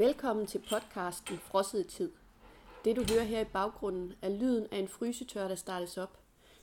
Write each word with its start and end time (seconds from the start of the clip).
Velkommen 0.00 0.46
til 0.46 0.62
podcasten 0.70 1.38
Frosset 1.38 1.86
Tid. 1.86 2.10
Det 2.84 2.96
du 2.96 3.04
hører 3.12 3.24
her 3.24 3.40
i 3.40 3.44
baggrunden 3.44 4.12
er 4.22 4.28
lyden 4.28 4.66
af 4.72 4.78
en 4.78 4.88
frysetør, 4.88 5.48
der 5.48 5.54
startes 5.54 5.98
op. 5.98 6.18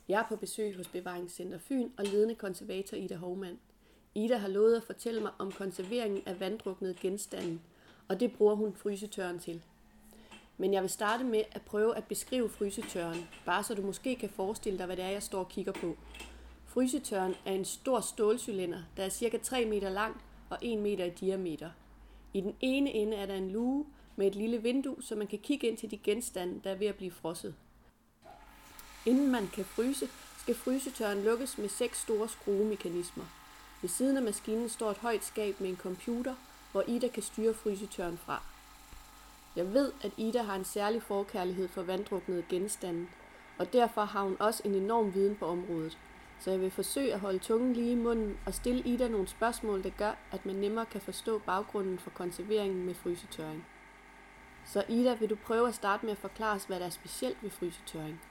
Jeg 0.08 0.20
er 0.20 0.26
på 0.30 0.36
besøg 0.36 0.76
hos 0.78 0.88
Bevaringscenter 0.88 1.58
Fyn 1.58 1.90
og 1.98 2.06
ledende 2.06 2.36
konservator 2.36 2.98
Ida 2.98 3.16
Hovmand. 3.16 3.58
Ida 4.16 4.38
har 4.38 4.48
lovet 4.48 4.76
at 4.76 4.84
fortælle 4.84 5.22
mig 5.22 5.32
om 5.40 5.52
konserveringen 5.52 6.22
af 6.26 6.40
vanddruknede 6.40 6.94
genstande, 6.94 7.60
og 8.08 8.20
det 8.20 8.32
bruger 8.32 8.56
hun 8.56 8.74
frysetøren 8.74 9.40
til. 9.40 9.62
Men 10.58 10.74
jeg 10.74 10.82
vil 10.82 10.90
starte 10.90 11.24
med 11.24 11.44
at 11.52 11.62
prøve 11.62 11.98
at 11.98 12.04
beskrive 12.04 12.50
frysetøren, 12.50 13.28
bare 13.46 13.64
så 13.64 13.76
du 13.76 13.82
måske 13.82 14.16
kan 14.16 14.30
forestille 14.30 14.78
dig, 14.78 14.86
hvad 14.86 14.96
det 14.96 15.06
er, 15.06 15.10
jeg 15.10 15.24
står 15.24 15.40
og 15.40 15.50
kigger 15.50 15.72
på. 15.72 15.98
Frysetøren 16.66 17.36
er 17.46 17.54
en 17.54 17.66
stor 17.66 18.00
stålcylinder, 18.00 18.82
der 18.98 19.04
er 19.04 19.10
cirka 19.10 19.38
3 19.38 19.66
meter 19.66 19.90
lang 19.90 20.22
og 20.50 20.58
1 20.62 20.80
meter 20.80 21.06
i 21.06 21.10
diameter. 21.10 21.70
I 22.38 22.42
den 22.42 22.56
ene 22.62 22.92
ende 22.92 23.18
er 23.18 23.26
der 23.26 23.36
en 23.36 23.52
luge 23.52 23.86
med 24.16 24.28
et 24.28 24.36
lille 24.36 24.62
vindue, 24.62 24.96
så 25.02 25.16
man 25.16 25.28
kan 25.28 25.40
kigge 25.40 25.68
ind 25.68 25.78
til 25.78 25.92
de 25.92 25.98
genstande, 25.98 26.62
der 26.64 26.70
er 26.70 26.76
ved 26.76 26.88
at 26.88 26.96
blive 26.96 27.12
frosset. 27.12 27.56
Inden 29.06 29.32
man 29.32 29.48
kan 29.48 29.66
fryse, 29.66 30.08
skal 30.40 30.56
frysetøren 30.56 31.24
lukkes 31.24 31.58
med 31.58 31.70
seks 31.70 32.02
store 32.02 32.30
skruemekanismer. 32.30 33.24
Ved 33.82 33.90
siden 33.90 34.18
af 34.18 34.24
maskinen 34.24 34.70
står 34.70 34.92
et 34.92 34.98
højt 34.98 35.24
skab 35.24 35.62
med 35.62 35.70
en 35.70 35.78
computer, 35.78 36.36
hvor 36.72 36.84
Ida 36.88 37.08
kan 37.08 37.24
styre 37.24 37.54
frysetøren 37.54 38.18
fra. 38.18 38.44
Jeg 39.56 39.74
ved, 39.74 39.92
at 40.02 40.12
Ida 40.18 40.42
har 40.42 40.56
en 40.56 40.66
særlig 40.66 41.02
forkærlighed 41.04 41.68
for 41.68 41.84
vanddruknede 41.84 42.44
genstande, 42.50 43.08
og 43.58 43.74
derfor 43.74 44.02
har 44.02 44.24
hun 44.24 44.38
også 44.40 44.62
en 44.66 44.76
enorm 44.76 45.14
viden 45.14 45.36
på 45.36 45.46
området. 45.46 45.98
Så 46.40 46.52
jeg 46.52 46.62
vil 46.62 46.72
forsøge 46.72 47.14
at 47.14 47.20
holde 47.20 47.40
tungen 47.40 47.74
lige 47.74 47.92
i 47.92 47.96
munden 47.96 48.38
og 48.46 48.54
stille 48.54 48.82
Ida 48.82 49.08
nogle 49.08 49.28
spørgsmål, 49.28 49.84
der 49.84 49.90
gør, 49.90 50.12
at 50.32 50.46
man 50.46 50.56
nemmere 50.56 50.86
kan 50.86 51.02
forstå 51.02 51.40
baggrunden 51.40 52.00
for 52.00 52.10
konserveringen 52.10 52.86
med 52.86 52.94
frysetørring. 52.94 53.66
Så 54.66 54.84
Ida, 54.90 55.14
vil 55.14 55.30
du 55.30 55.36
prøve 55.36 55.68
at 55.68 55.76
starte 55.76 56.06
med 56.06 56.12
at 56.12 56.18
forklare 56.18 56.56
os, 56.56 56.66
hvad 56.66 56.80
der 56.80 56.86
er 56.86 56.90
specielt 56.90 57.38
ved 57.44 57.50
frysetørring? 57.50 58.22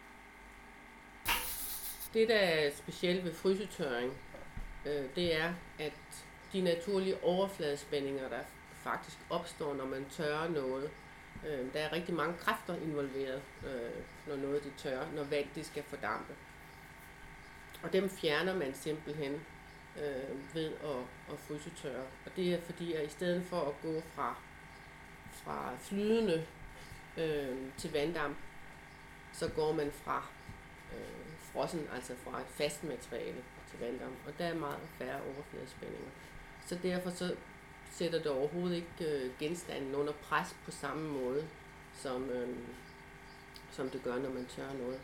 Det, 2.15 2.29
der 2.29 2.39
er 2.39 2.71
specielt 2.75 3.25
ved 3.25 3.35
frysetørring, 3.35 4.13
øh, 4.87 5.05
det 5.17 5.37
er, 5.37 5.55
at 5.79 6.27
de 6.53 6.61
naturlige 6.61 7.25
overfladespændinger, 7.25 8.29
der 8.29 8.41
faktisk 8.73 9.19
opstår, 9.31 9.75
når 9.75 9.87
man 9.87 10.07
tørrer 10.11 10.49
noget, 10.49 10.91
øh, 11.47 11.73
der 11.73 11.81
er 11.81 11.93
rigtig 11.93 12.15
mange 12.15 12.35
kræfter 12.39 12.77
involveret, 12.77 13.43
øh, 13.67 13.91
når 14.27 14.37
noget 14.37 14.65
det 14.65 14.73
tørrer, 14.77 15.07
når 15.15 15.25
vand 15.25 15.47
det 15.55 15.67
skal 15.67 15.83
fordampe. 15.83 16.35
Og 17.83 17.93
dem 17.93 18.09
fjerner 18.09 18.55
man 18.55 18.75
simpelthen 18.75 19.33
øh, 20.03 20.55
ved 20.55 20.67
at, 20.67 21.33
at 21.33 21.39
frysetørre. 21.39 22.07
Og 22.27 22.33
det 22.37 22.55
er 22.55 22.61
fordi, 22.61 22.93
at 22.93 23.05
i 23.07 23.09
stedet 23.09 23.45
for 23.45 23.61
at 23.61 23.75
gå 23.83 24.01
fra, 24.15 24.37
fra 25.33 25.77
flydende 25.79 26.47
øh, 27.19 27.57
til 27.79 27.93
vanddamp, 27.93 28.37
så 29.33 29.49
går 29.49 29.73
man 29.73 29.93
fra 29.93 30.27
øh, 30.97 31.33
frossen, 31.53 31.89
altså 31.95 32.15
fra 32.25 32.41
et 32.41 32.47
fast 32.47 32.85
materiale 32.85 33.45
til 33.71 33.79
vanddamp. 33.81 34.17
Og 34.27 34.33
der 34.39 34.45
er 34.45 34.55
meget 34.55 34.81
færre 34.99 35.21
overfladespændinger. 35.23 36.11
Så 36.67 36.79
derfor 36.83 37.11
så 37.11 37.37
sætter 37.91 38.19
det 38.19 38.31
overhovedet 38.31 38.77
ikke 38.77 39.17
øh, 39.17 39.31
genstanden 39.39 39.95
under 39.95 40.13
pres 40.13 40.57
på 40.65 40.71
samme 40.71 41.09
måde, 41.09 41.49
som, 41.95 42.31
øh, 42.31 42.57
som 43.71 43.91
det 43.91 44.03
gør, 44.03 44.19
når 44.19 44.31
man 44.31 44.47
tørrer 44.47 44.75
noget 44.75 45.01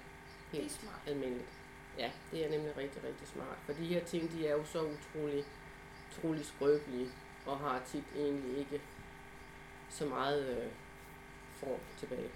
helt 0.52 0.80
almindeligt. 1.06 1.61
Ja, 1.98 2.10
det 2.30 2.46
er 2.46 2.50
nemlig 2.50 2.76
rigtig, 2.76 3.04
rigtig 3.04 3.28
smart. 3.28 3.58
For 3.66 3.72
de 3.72 3.84
her 3.86 4.04
ting, 4.04 4.32
de 4.32 4.46
er 4.46 4.52
jo 4.52 4.64
så 4.64 4.82
utrolig, 4.82 5.44
utrolig 6.10 6.44
skrøbelige, 6.46 7.08
og 7.46 7.58
har 7.58 7.82
tit 7.86 8.04
egentlig 8.16 8.58
ikke 8.58 8.80
så 9.88 10.06
meget 10.06 10.58
øh, 10.58 10.70
form 11.54 11.80
tilbage. 11.98 12.30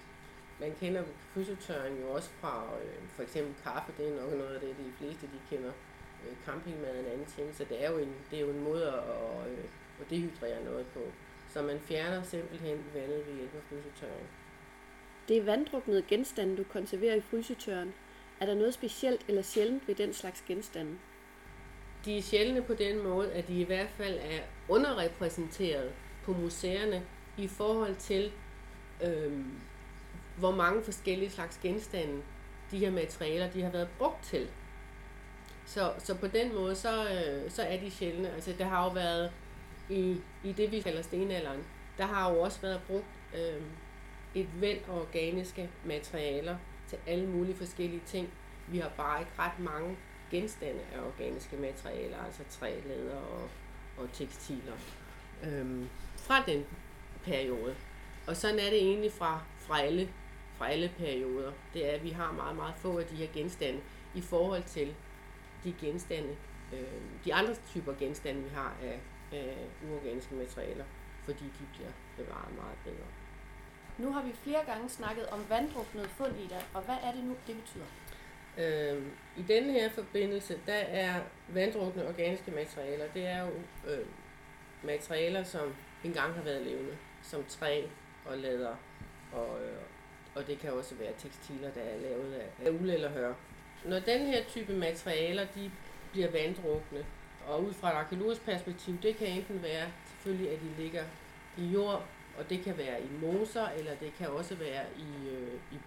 Man 0.59 0.75
kender 0.79 1.03
krydsetøren 1.33 1.99
jo 2.01 2.11
også 2.11 2.29
fra 2.29 2.65
øh, 2.83 3.09
for 3.09 3.23
eksempel 3.23 3.55
kaffe, 3.63 3.93
det 3.97 4.07
er 4.07 4.21
nok 4.21 4.31
noget 4.31 4.55
af 4.55 4.61
det, 4.61 4.69
de 4.69 4.91
fleste 4.97 5.27
de 5.27 5.55
kender. 5.55 5.71
Øh, 6.25 6.35
campingmad 6.45 6.95
er 6.95 6.99
en 6.99 7.05
anden 7.05 7.25
ting, 7.25 7.55
så 7.55 7.63
det 7.69 7.83
er 7.83 7.91
jo 7.91 7.97
en, 7.97 8.15
det 8.31 8.37
er 8.37 8.41
jo 8.41 8.49
en 8.49 8.63
måde 8.63 8.87
at, 8.87 9.51
øh, 9.51 9.63
at 10.01 10.09
dehydrere 10.09 10.63
noget 10.63 10.85
på. 10.93 10.99
Så 11.49 11.61
man 11.61 11.79
fjerner 11.79 12.23
simpelthen 12.23 12.85
vandet 12.93 13.27
ved 13.27 13.35
hjælp 13.35 13.55
af 13.55 13.61
frysetørring. 13.69 14.27
Det 15.27 15.37
er 15.37 15.43
vanddruknede 15.43 16.03
genstande, 16.07 16.57
du 16.57 16.63
konserverer 16.63 17.15
i 17.15 17.21
frysetøren. 17.21 17.93
Er 18.39 18.45
der 18.45 18.55
noget 18.55 18.73
specielt 18.73 19.25
eller 19.27 19.41
sjældent 19.41 19.87
ved 19.87 19.95
den 19.95 20.13
slags 20.13 20.43
genstande? 20.47 20.97
De 22.05 22.17
er 22.17 22.21
sjældne 22.21 22.61
på 22.61 22.73
den 22.73 23.03
måde, 23.03 23.33
at 23.33 23.47
de 23.47 23.59
i 23.59 23.63
hvert 23.63 23.89
fald 23.89 24.17
er 24.21 24.39
underrepræsenteret 24.69 25.91
på 26.23 26.33
museerne 26.33 27.03
i 27.37 27.47
forhold 27.47 27.95
til, 27.95 28.31
øh, 29.03 29.45
hvor 30.37 30.51
mange 30.51 30.83
forskellige 30.83 31.29
slags 31.29 31.59
genstande 31.63 32.21
de 32.71 32.77
her 32.77 32.91
materialer 32.91 33.49
de 33.49 33.61
har 33.61 33.71
været 33.71 33.89
brugt 33.97 34.23
til. 34.23 34.47
Så, 35.65 35.93
så 35.97 36.15
på 36.15 36.27
den 36.27 36.55
måde, 36.55 36.75
så, 36.75 37.03
øh, 37.03 37.51
så 37.51 37.61
er 37.61 37.79
de 37.79 37.91
sjældne. 37.91 38.29
Altså, 38.29 38.53
der 38.57 38.65
har 38.65 38.83
jo 38.83 38.89
været 38.89 39.31
i, 39.89 40.17
i 40.43 40.51
det, 40.51 40.71
vi 40.71 40.81
kalder 40.81 41.01
stenalderen, 41.01 41.63
der 41.97 42.05
har 42.05 42.31
jo 42.31 42.39
også 42.39 42.61
været 42.61 42.81
brugt 42.87 43.05
øh, 43.35 43.61
et 44.35 44.61
væld 44.61 44.79
af 44.87 44.99
organiske 44.99 45.69
materialer 45.85 46.57
til 46.87 46.97
alle 47.07 47.27
mulige 47.27 47.55
forskellige 47.55 48.01
ting. 48.05 48.29
Vi 48.67 48.77
har 48.77 48.91
bare 48.97 49.19
ikke 49.19 49.31
ret 49.39 49.59
mange 49.59 49.97
genstande 50.31 50.79
af 50.93 50.99
organiske 50.99 51.57
materialer, 51.57 52.17
altså 52.25 52.43
træ, 52.49 52.79
læder 52.87 53.15
og, 53.15 53.49
og 53.97 54.09
tekstiler, 54.13 54.73
øhm, 55.43 55.89
fra 56.15 56.43
den 56.45 56.65
periode. 57.23 57.75
Og 58.27 58.35
sådan 58.35 58.59
er 58.59 58.69
det 58.69 58.77
egentlig 58.77 59.11
fra, 59.11 59.41
fra, 59.59 59.81
alle, 59.81 60.09
fra 60.55 60.69
alle 60.69 60.91
perioder. 60.97 61.51
Det 61.73 61.89
er, 61.89 61.95
at 61.95 62.03
vi 62.03 62.09
har 62.09 62.31
meget, 62.31 62.55
meget 62.55 62.75
få 62.75 62.99
af 62.99 63.05
de 63.05 63.15
her 63.15 63.27
genstande 63.33 63.79
i 64.15 64.21
forhold 64.21 64.63
til 64.63 64.95
de 65.63 65.73
genstande, 65.81 66.35
øh, 66.73 67.01
de 67.25 67.33
andre 67.33 67.55
typer 67.71 67.93
genstande, 67.99 68.43
vi 68.43 68.49
har 68.49 68.75
af, 68.83 68.99
af 69.31 69.67
uorganiske 69.89 70.35
materialer, 70.35 70.85
fordi 71.25 71.43
de 71.43 71.65
bliver 71.73 71.91
bevaret 72.17 72.55
meget 72.55 72.77
bedre. 72.83 73.07
Nu 73.97 74.11
har 74.11 74.23
vi 74.23 74.31
flere 74.43 74.65
gange 74.65 74.89
snakket 74.89 75.25
om 75.27 75.45
vanddruknede 75.49 76.07
fund 76.07 76.39
i 76.39 76.47
dig, 76.47 76.63
og 76.73 76.81
hvad 76.81 76.95
er 77.03 77.11
det 77.11 77.23
nu, 77.23 77.35
det 77.47 77.55
betyder? 77.55 77.85
Øh, 78.57 79.03
I 79.37 79.41
denne 79.41 79.73
her 79.73 79.89
forbindelse, 79.89 80.59
der 80.65 80.73
er 80.73 81.21
vanddrukne 81.47 82.07
organiske 82.07 82.51
materialer, 82.51 83.05
det 83.13 83.27
er 83.27 83.41
jo 83.41 83.51
øh, 83.87 84.05
materialer, 84.83 85.43
som 85.43 85.75
engang 86.03 86.33
har 86.33 86.41
været 86.41 86.61
levende, 86.61 86.97
som 87.23 87.43
træ 87.43 87.83
og 88.25 88.37
læder, 88.37 88.75
og, 89.33 89.61
øh, 89.61 89.81
og 90.35 90.47
det 90.47 90.59
kan 90.59 90.73
også 90.73 90.95
være 90.95 91.13
tekstiler, 91.17 91.71
der 91.71 91.81
er 91.81 91.99
lavet 92.01 92.33
af, 92.33 92.65
af 92.65 92.69
uld 92.69 92.89
eller 92.89 93.09
hør. 93.09 93.33
Når 93.85 93.99
den 93.99 94.25
her 94.25 94.43
type 94.43 94.73
materialer, 94.73 95.45
de 95.55 95.71
bliver 96.11 96.31
vanddrukne, 96.31 97.05
og 97.47 97.63
ud 97.63 97.73
fra 97.73 97.89
et 97.89 97.95
arkeologisk 97.95 98.45
perspektiv, 98.45 98.97
det 99.01 99.17
kan 99.17 99.27
enten 99.27 99.63
være 99.63 99.87
selvfølgelig, 100.07 100.51
at 100.51 100.59
de 100.59 100.81
ligger 100.81 101.03
i 101.57 101.65
jord, 101.65 102.05
og 102.37 102.49
det 102.49 102.63
kan 102.63 102.77
være 102.77 103.01
i 103.01 103.07
moser, 103.21 103.69
eller 103.69 103.95
det 103.95 104.13
kan 104.17 104.29
også 104.29 104.55
være 104.55 104.83
i, 104.97 105.29
øh, 105.29 105.59
i, 105.71 105.77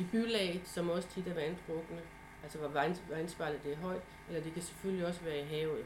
i 0.00 0.06
bylag, 0.12 0.62
som 0.64 0.90
også 0.90 1.08
tit 1.08 1.26
er 1.28 1.34
vanddrukne, 1.34 2.00
altså 2.42 2.58
hvor 2.58 2.68
vand, 2.68 2.96
vandspejlet 3.08 3.64
det 3.64 3.72
er 3.72 3.76
højt, 3.76 4.02
eller 4.28 4.42
det 4.42 4.52
kan 4.52 4.62
selvfølgelig 4.62 5.06
også 5.06 5.20
være 5.20 5.40
i 5.40 5.44
havet, 5.44 5.84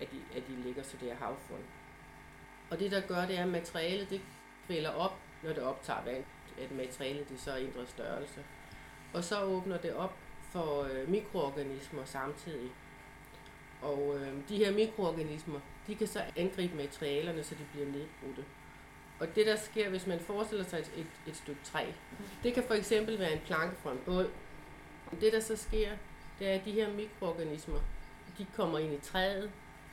at 0.00 0.08
de, 0.10 0.36
at 0.36 0.42
de 0.48 0.62
ligger, 0.62 0.82
så 0.82 0.96
det 1.00 1.10
er 1.10 1.16
havfund. 1.16 1.62
Og 2.70 2.78
det 2.78 2.90
der 2.90 3.00
gør, 3.00 3.26
det 3.26 3.38
er, 3.38 3.42
at 3.42 3.48
materialet 3.48 4.10
det 4.10 4.20
kvælder 4.66 4.90
op, 4.90 5.18
når 5.42 5.52
det 5.52 5.62
optager 5.62 6.04
vand, 6.04 6.24
at 6.60 6.70
materialet 6.70 7.28
det 7.28 7.40
så 7.40 7.56
ændrer 7.56 7.84
størrelse. 7.86 8.44
Og 9.14 9.24
så 9.24 9.42
åbner 9.42 9.76
det 9.78 9.94
op 9.94 10.16
for 10.50 10.82
øh, 10.82 11.08
mikroorganismer 11.08 12.04
samtidig. 12.04 12.70
Og 13.82 14.16
øh, 14.18 14.48
de 14.48 14.56
her 14.56 14.72
mikroorganismer, 14.72 15.60
de 15.86 15.94
kan 15.94 16.06
så 16.06 16.22
angribe 16.36 16.76
materialerne, 16.76 17.42
så 17.42 17.54
de 17.54 17.64
bliver 17.72 17.86
nedbrudte. 17.86 18.44
Og 19.22 19.28
det 19.34 19.46
der 19.46 19.56
sker, 19.56 19.88
hvis 19.88 20.06
man 20.06 20.20
forestiller 20.20 20.64
sig 20.64 20.78
et, 20.78 20.90
et, 20.96 21.06
et 21.26 21.36
stykke 21.36 21.60
træ, 21.64 21.86
det 22.42 22.54
kan 22.54 22.62
for 22.62 22.74
eksempel 22.74 23.18
være 23.18 23.32
en 23.32 23.40
planke 23.46 23.76
fra 23.82 23.92
en 23.92 23.98
båd. 24.04 24.30
Det 25.20 25.32
der 25.32 25.40
så 25.40 25.56
sker, 25.56 25.90
det 26.38 26.48
er, 26.48 26.54
at 26.54 26.64
de 26.64 26.72
her 26.72 26.92
mikroorganismer, 26.92 27.78
de 28.38 28.46
kommer 28.56 28.78
ind 28.78 28.92
i 28.92 29.00
træet, 29.00 29.50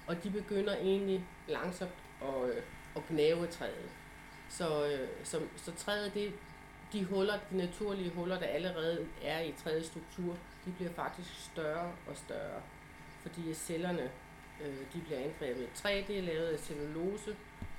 og 0.08 0.24
de 0.24 0.30
begynder 0.30 0.76
egentlig 0.76 1.26
langsomt 1.48 1.92
at, 2.22 2.50
øh, 2.50 2.64
at 2.96 3.02
gnave 3.10 3.48
træet. 3.48 3.90
Så, 4.50 4.86
øh, 4.86 5.08
så, 5.24 5.42
så 5.56 5.72
træet, 5.72 6.14
det, 6.14 6.34
de 6.94 7.06
huller, 7.06 7.40
de 7.52 7.58
naturlige 7.58 8.10
huller, 8.10 8.40
der 8.40 8.48
allerede 8.48 9.08
er 9.24 9.42
i 9.42 9.54
træets 9.64 9.88
struktur, 9.88 10.38
de 10.66 10.72
bliver 10.72 10.92
faktisk 10.92 11.46
større 11.52 11.92
og 12.08 12.18
større, 12.18 12.62
fordi 13.22 13.54
cellerne 13.54 14.12
øh, 14.64 14.78
de 14.94 15.02
bliver 15.06 15.20
angrebet. 15.20 15.70
Træ 15.76 16.04
det 16.08 16.18
er 16.18 16.22
lavet 16.22 16.48
af 16.48 16.60
cellulose 16.60 17.36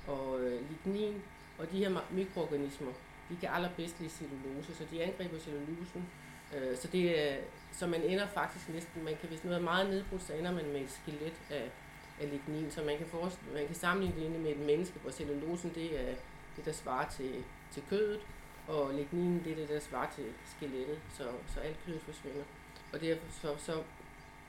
og 0.06 0.40
øh, 0.40 0.62
lignin, 0.70 1.22
og 1.60 1.70
de 1.72 1.78
her 1.78 2.00
mikroorganismer, 2.10 2.92
de 3.30 3.36
kan 3.40 3.48
allerbedst 3.48 4.00
lide 4.00 4.10
cellulose, 4.10 4.74
så 4.74 4.84
de 4.90 5.02
angriber 5.02 5.38
cellulosen. 5.38 6.08
Øh, 6.56 6.76
så, 6.76 6.88
det, 6.88 7.38
så 7.72 7.86
man 7.86 8.02
ender 8.02 8.26
faktisk 8.26 8.68
næsten, 8.68 9.04
man 9.04 9.16
kan, 9.20 9.28
hvis 9.28 9.44
noget 9.44 9.58
er 9.58 9.62
meget 9.62 9.90
nedbrudt, 9.90 10.22
så 10.22 10.34
ender 10.34 10.52
man 10.52 10.66
med 10.66 10.80
et 10.80 10.90
skelet 10.90 11.34
af, 11.50 11.70
af 12.20 12.30
lignin, 12.30 12.70
så 12.70 12.84
man 12.84 12.98
kan, 12.98 13.06
forestille, 13.06 13.54
man 13.54 13.66
kan 13.66 13.74
sammenligne 13.74 14.34
det 14.34 14.40
med 14.40 14.50
et 14.50 14.58
menneske, 14.58 14.98
hvor 14.98 15.10
cellulosen 15.10 15.72
det 15.74 16.00
er, 16.00 16.14
det, 16.56 16.64
der 16.64 16.72
svarer 16.72 17.08
til, 17.08 17.44
til 17.70 17.82
kødet, 17.90 18.20
og 18.68 18.94
lignin, 18.94 19.44
det 19.44 19.52
er 19.52 19.56
det, 19.56 19.68
der 19.68 19.80
svarer 19.80 20.10
til 20.10 20.24
skelettet, 20.56 20.98
så, 21.12 21.24
så 21.54 21.60
alt 21.60 21.76
kødet 21.86 22.02
forsvinder. 22.02 22.44
Og 22.92 23.00
derfor 23.00 23.26
så, 23.30 23.56
så 23.58 23.82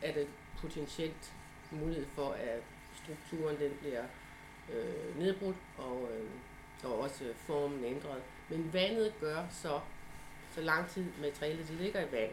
er 0.01 0.13
det 0.13 0.27
potentielt 0.57 1.33
mulighed 1.71 2.05
for, 2.15 2.31
at 2.31 2.63
strukturen 3.03 3.57
den 3.59 3.71
bliver 3.79 4.03
øh, 4.73 5.19
nedbrudt, 5.19 5.55
og, 5.77 6.09
øh, 6.11 6.20
og 6.83 6.99
også 6.99 7.23
formen 7.35 7.83
ændret. 7.83 8.21
Men 8.49 8.73
vandet 8.73 9.13
gør 9.19 9.43
så, 9.49 9.79
så 10.51 10.61
lang 10.61 10.87
tid 10.89 11.05
materialet 11.21 11.67
det 11.67 11.75
ligger 11.75 12.01
i 12.01 12.11
vand, 12.11 12.31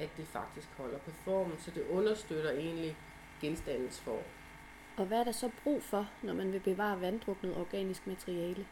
at 0.00 0.08
det 0.16 0.26
faktisk 0.26 0.68
holder 0.76 0.98
på 0.98 1.10
formen, 1.10 1.58
så 1.58 1.70
det 1.70 1.84
understøtter 1.90 2.50
egentlig 2.50 2.96
genstandens 3.40 4.00
form. 4.00 4.22
Og 4.96 5.06
hvad 5.06 5.18
er 5.18 5.24
der 5.24 5.32
så 5.32 5.50
brug 5.62 5.82
for, 5.82 6.10
når 6.22 6.34
man 6.34 6.52
vil 6.52 6.60
bevare 6.60 7.00
vanddruknet 7.00 7.56
organisk 7.56 8.06
materiale? 8.06 8.66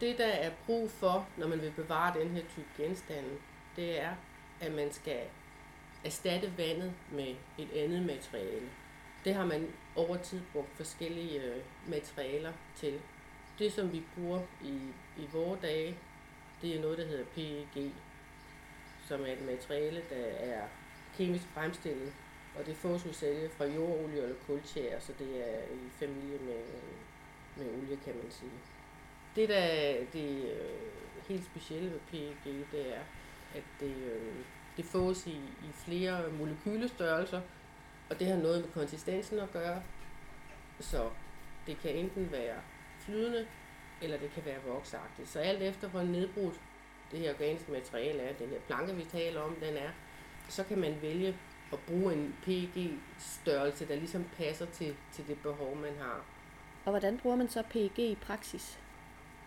Det, 0.00 0.18
der 0.18 0.26
er 0.26 0.50
brug 0.66 0.90
for, 0.90 1.28
når 1.36 1.48
man 1.48 1.60
vil 1.60 1.72
bevare 1.76 2.20
den 2.20 2.28
her 2.28 2.42
type 2.54 2.68
genstande, 2.76 3.28
det 3.76 4.00
er, 4.00 4.14
at 4.60 4.72
man 4.72 4.92
skal 4.92 5.20
erstatte 6.04 6.52
vandet 6.58 6.92
med 7.12 7.34
et 7.58 7.72
andet 7.72 8.06
materiale. 8.06 8.68
Det 9.24 9.34
har 9.34 9.46
man 9.46 9.66
over 9.96 10.16
tid 10.16 10.40
brugt 10.52 10.76
forskellige 10.76 11.42
øh, 11.42 11.62
materialer 11.88 12.52
til. 12.76 13.00
Det, 13.58 13.72
som 13.72 13.92
vi 13.92 14.02
bruger 14.14 14.40
i, 14.62 14.78
i 15.16 15.28
vores 15.32 15.60
dage, 15.60 15.96
det 16.62 16.76
er 16.76 16.80
noget, 16.80 16.98
der 16.98 17.06
hedder 17.06 17.24
PEG, 17.24 17.92
som 19.08 19.20
er 19.20 19.32
et 19.32 19.46
materiale, 19.46 20.02
der 20.10 20.26
er 20.26 20.62
kemisk 21.16 21.44
fremstillet, 21.54 22.12
og 22.58 22.66
det 22.66 22.76
fås 22.76 23.06
sælge 23.12 23.48
fra 23.48 23.64
jordolie 23.64 24.22
eller 24.22 24.36
kultjære, 24.46 25.00
så 25.00 25.12
det 25.18 25.50
er 25.50 25.62
i 25.62 25.90
familie 25.98 26.38
med, 26.38 26.62
med 27.56 27.66
olie, 27.66 27.96
kan 28.04 28.14
man 28.22 28.30
sige. 28.30 28.50
Det, 29.36 29.48
der 29.48 29.58
er 29.58 30.04
det 30.12 30.52
øh, 30.52 31.24
helt 31.28 31.44
specielle 31.44 31.90
ved 31.90 32.00
PEG, 32.10 32.44
det 32.72 32.96
er, 32.96 33.00
at 33.54 33.62
det, 33.80 33.96
øh, 33.96 34.34
det 34.76 34.84
fås 34.84 35.26
i, 35.26 35.36
i 35.36 35.72
flere 35.72 36.32
molekylestørrelser, 36.32 37.40
og 38.10 38.20
det 38.20 38.26
har 38.26 38.36
noget 38.36 38.60
med 38.60 38.70
konsistensen 38.72 39.38
at 39.38 39.52
gøre. 39.52 39.82
Så 40.80 41.10
det 41.66 41.78
kan 41.78 41.90
enten 41.90 42.32
være 42.32 42.56
flydende, 43.08 43.46
eller 44.02 44.18
det 44.18 44.30
kan 44.34 44.44
være 44.44 44.58
voksagtigt. 44.66 45.28
Så 45.28 45.38
alt 45.38 45.62
efter 45.62 45.88
hvor 45.88 46.02
nedbrudt 46.02 46.60
det 47.10 47.18
her 47.18 47.30
organiske 47.30 47.72
materiale 47.72 48.22
er, 48.22 48.32
den 48.32 48.48
her 48.48 48.58
planke, 48.66 48.94
vi 48.96 49.04
taler 49.04 49.40
om, 49.40 49.54
den 49.54 49.76
er, 49.76 49.90
så 50.48 50.64
kan 50.64 50.78
man 50.78 50.94
vælge 51.02 51.36
at 51.72 51.78
bruge 51.78 52.12
en 52.12 52.36
PEG-størrelse, 52.44 53.88
der 53.88 53.96
ligesom 53.96 54.24
passer 54.36 54.66
til, 54.66 54.96
til 55.12 55.28
det 55.28 55.38
behov, 55.42 55.76
man 55.76 55.92
har. 56.00 56.24
Og 56.84 56.90
hvordan 56.90 57.18
bruger 57.18 57.36
man 57.36 57.48
så 57.48 57.62
PEG 57.70 57.98
i 57.98 58.18
praksis? 58.22 58.80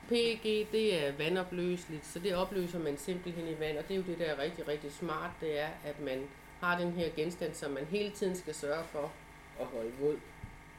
PEG, 0.10 0.68
det 0.72 1.08
er 1.08 1.12
vandopløseligt, 1.18 2.06
så 2.06 2.19
det 2.19 2.36
opløser 2.36 2.80
man 2.80 2.98
simpelthen 2.98 3.48
i 3.48 3.60
vand, 3.60 3.78
og 3.78 3.88
det 3.88 3.94
er 3.94 3.98
jo 3.98 4.04
det, 4.04 4.19
der 4.19 4.25
er 4.25 4.38
rigtig, 4.38 4.68
rigtig 4.68 4.92
smart, 4.92 5.31
det 5.42 5.60
er, 5.60 5.69
at 5.86 6.00
man 6.00 6.28
har 6.62 6.80
den 6.80 6.92
her 6.92 7.10
genstand, 7.16 7.54
som 7.54 7.72
man 7.72 7.86
hele 7.86 8.12
tiden 8.12 8.36
skal 8.36 8.56
sørge 8.56 8.84
for 8.84 9.12
at 9.60 9.66
holde 9.66 9.92
våd, 10.00 10.19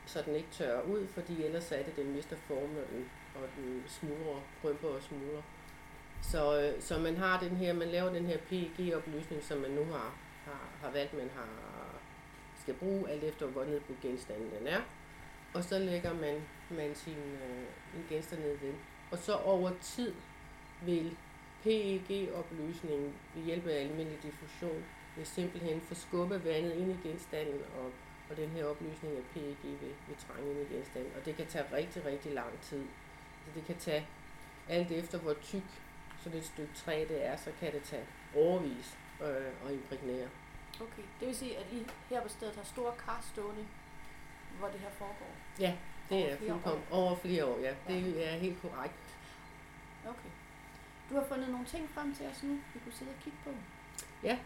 så 0.07 0.23
den 0.27 0.35
ikke 0.35 0.49
tørrer 0.51 0.83
ud, 0.83 1.07
fordi 1.07 1.45
ellers 1.45 1.73
er 1.73 1.83
det, 1.83 1.97
den 1.97 2.13
mister 2.13 2.37
form, 2.37 2.77
og 2.77 2.87
den, 2.93 3.11
og 3.35 3.49
den 3.57 3.85
smuldrer, 3.87 4.41
krymper 4.63 4.89
og 4.89 5.03
smuldrer. 5.03 5.43
Så, 6.23 6.61
øh, 6.61 6.83
så 6.83 6.99
man 6.99 7.17
har 7.17 7.41
den 7.41 7.57
her, 7.57 7.73
man 7.73 7.89
laver 7.89 8.13
den 8.13 8.27
her 8.27 8.39
PEG-opløsning, 8.39 9.43
som 9.43 9.59
man 9.59 9.71
nu 9.71 9.85
har, 9.85 10.15
har, 10.45 10.69
har 10.81 10.91
valgt, 10.91 11.15
man 11.17 11.31
har, 11.35 11.49
skal 12.61 12.75
bruge, 12.75 13.11
alt 13.11 13.25
efter 13.25 13.47
hvor 13.47 13.65
ned 13.65 13.81
på 13.81 13.93
genstanden 14.03 14.51
den 14.59 14.67
er. 14.67 14.81
Og 15.55 15.65
så 15.65 15.79
lægger 15.79 16.15
man, 16.15 16.43
man 16.71 16.95
sin 16.95 17.19
øh, 17.19 17.97
en 17.97 18.07
genstand 18.09 18.43
ned 18.43 18.59
ved. 18.59 18.75
Og 19.11 19.19
så 19.19 19.37
over 19.37 19.71
tid 19.81 20.15
vil 20.85 21.17
PEG-opløsningen 21.63 23.13
ved 23.35 23.43
hjælp 23.43 23.67
af 23.67 23.81
almindelig 23.81 24.23
diffusion 24.23 24.85
vil 25.17 25.27
simpelthen 25.27 25.81
forskubbe 25.81 26.45
vandet 26.45 26.75
ind 26.75 26.91
i 26.91 27.09
genstanden, 27.09 27.61
og, 27.79 27.91
og 28.33 28.39
den 28.39 28.51
her 28.51 28.65
opløsning 28.65 29.17
af 29.17 29.23
PEG 29.35 29.65
vil, 29.65 29.95
vil 30.09 30.17
trænge 30.19 30.51
ind 30.51 30.61
i 30.61 30.75
genstanden. 30.75 31.13
Og 31.19 31.25
det 31.27 31.37
kan 31.37 31.47
tage 31.47 31.65
rigtig, 31.73 32.05
rigtig 32.05 32.33
lang 32.33 32.61
tid. 32.61 32.85
Så 33.45 33.51
det 33.55 33.65
kan 33.65 33.77
tage 33.77 34.07
alt 34.69 34.91
efter, 34.91 35.19
hvor 35.19 35.35
tyk 35.35 35.63
sådan 36.23 36.39
et 36.39 36.45
stykke 36.45 36.75
træ 36.75 37.05
det 37.09 37.27
er, 37.27 37.37
så 37.37 37.51
kan 37.61 37.73
det 37.73 37.83
tage 37.83 38.07
overvis 38.37 38.99
øh, 39.23 39.67
at 39.67 39.73
impregnere. 39.73 40.29
Okay, 40.81 41.03
det 41.21 41.29
vil 41.29 41.37
sige, 41.37 41.59
at 41.59 41.67
I 41.73 41.87
her 42.09 42.23
på 42.23 42.29
stedet 42.29 42.57
har 42.57 42.65
store 42.65 42.93
kar 43.05 43.25
stående, 43.33 43.67
hvor 44.59 44.69
det 44.69 44.81
her 44.81 44.91
foregår? 44.91 45.35
Ja, 45.61 45.77
det 46.09 46.19
over 46.19 46.33
er 46.33 46.37
fuldkommen 46.37 46.85
over 46.91 47.17
flere 47.17 47.45
år, 47.45 47.59
ja. 47.59 47.75
Det 47.89 48.15
ja. 48.17 48.35
er 48.35 48.37
helt 48.37 48.63
korrekt. 48.63 49.19
Okay. 50.05 50.31
Du 51.11 51.15
har 51.15 51.25
fundet 51.25 51.49
nogle 51.49 51.67
ting 51.67 51.91
frem 51.91 52.15
til 52.15 52.27
os 52.27 52.43
nu, 52.43 52.59
vi 52.75 52.81
kunne 52.85 52.93
sidde 52.93 53.11
og 53.11 53.23
kigge 53.25 53.39
på. 53.45 53.51
Ja, 54.23 54.39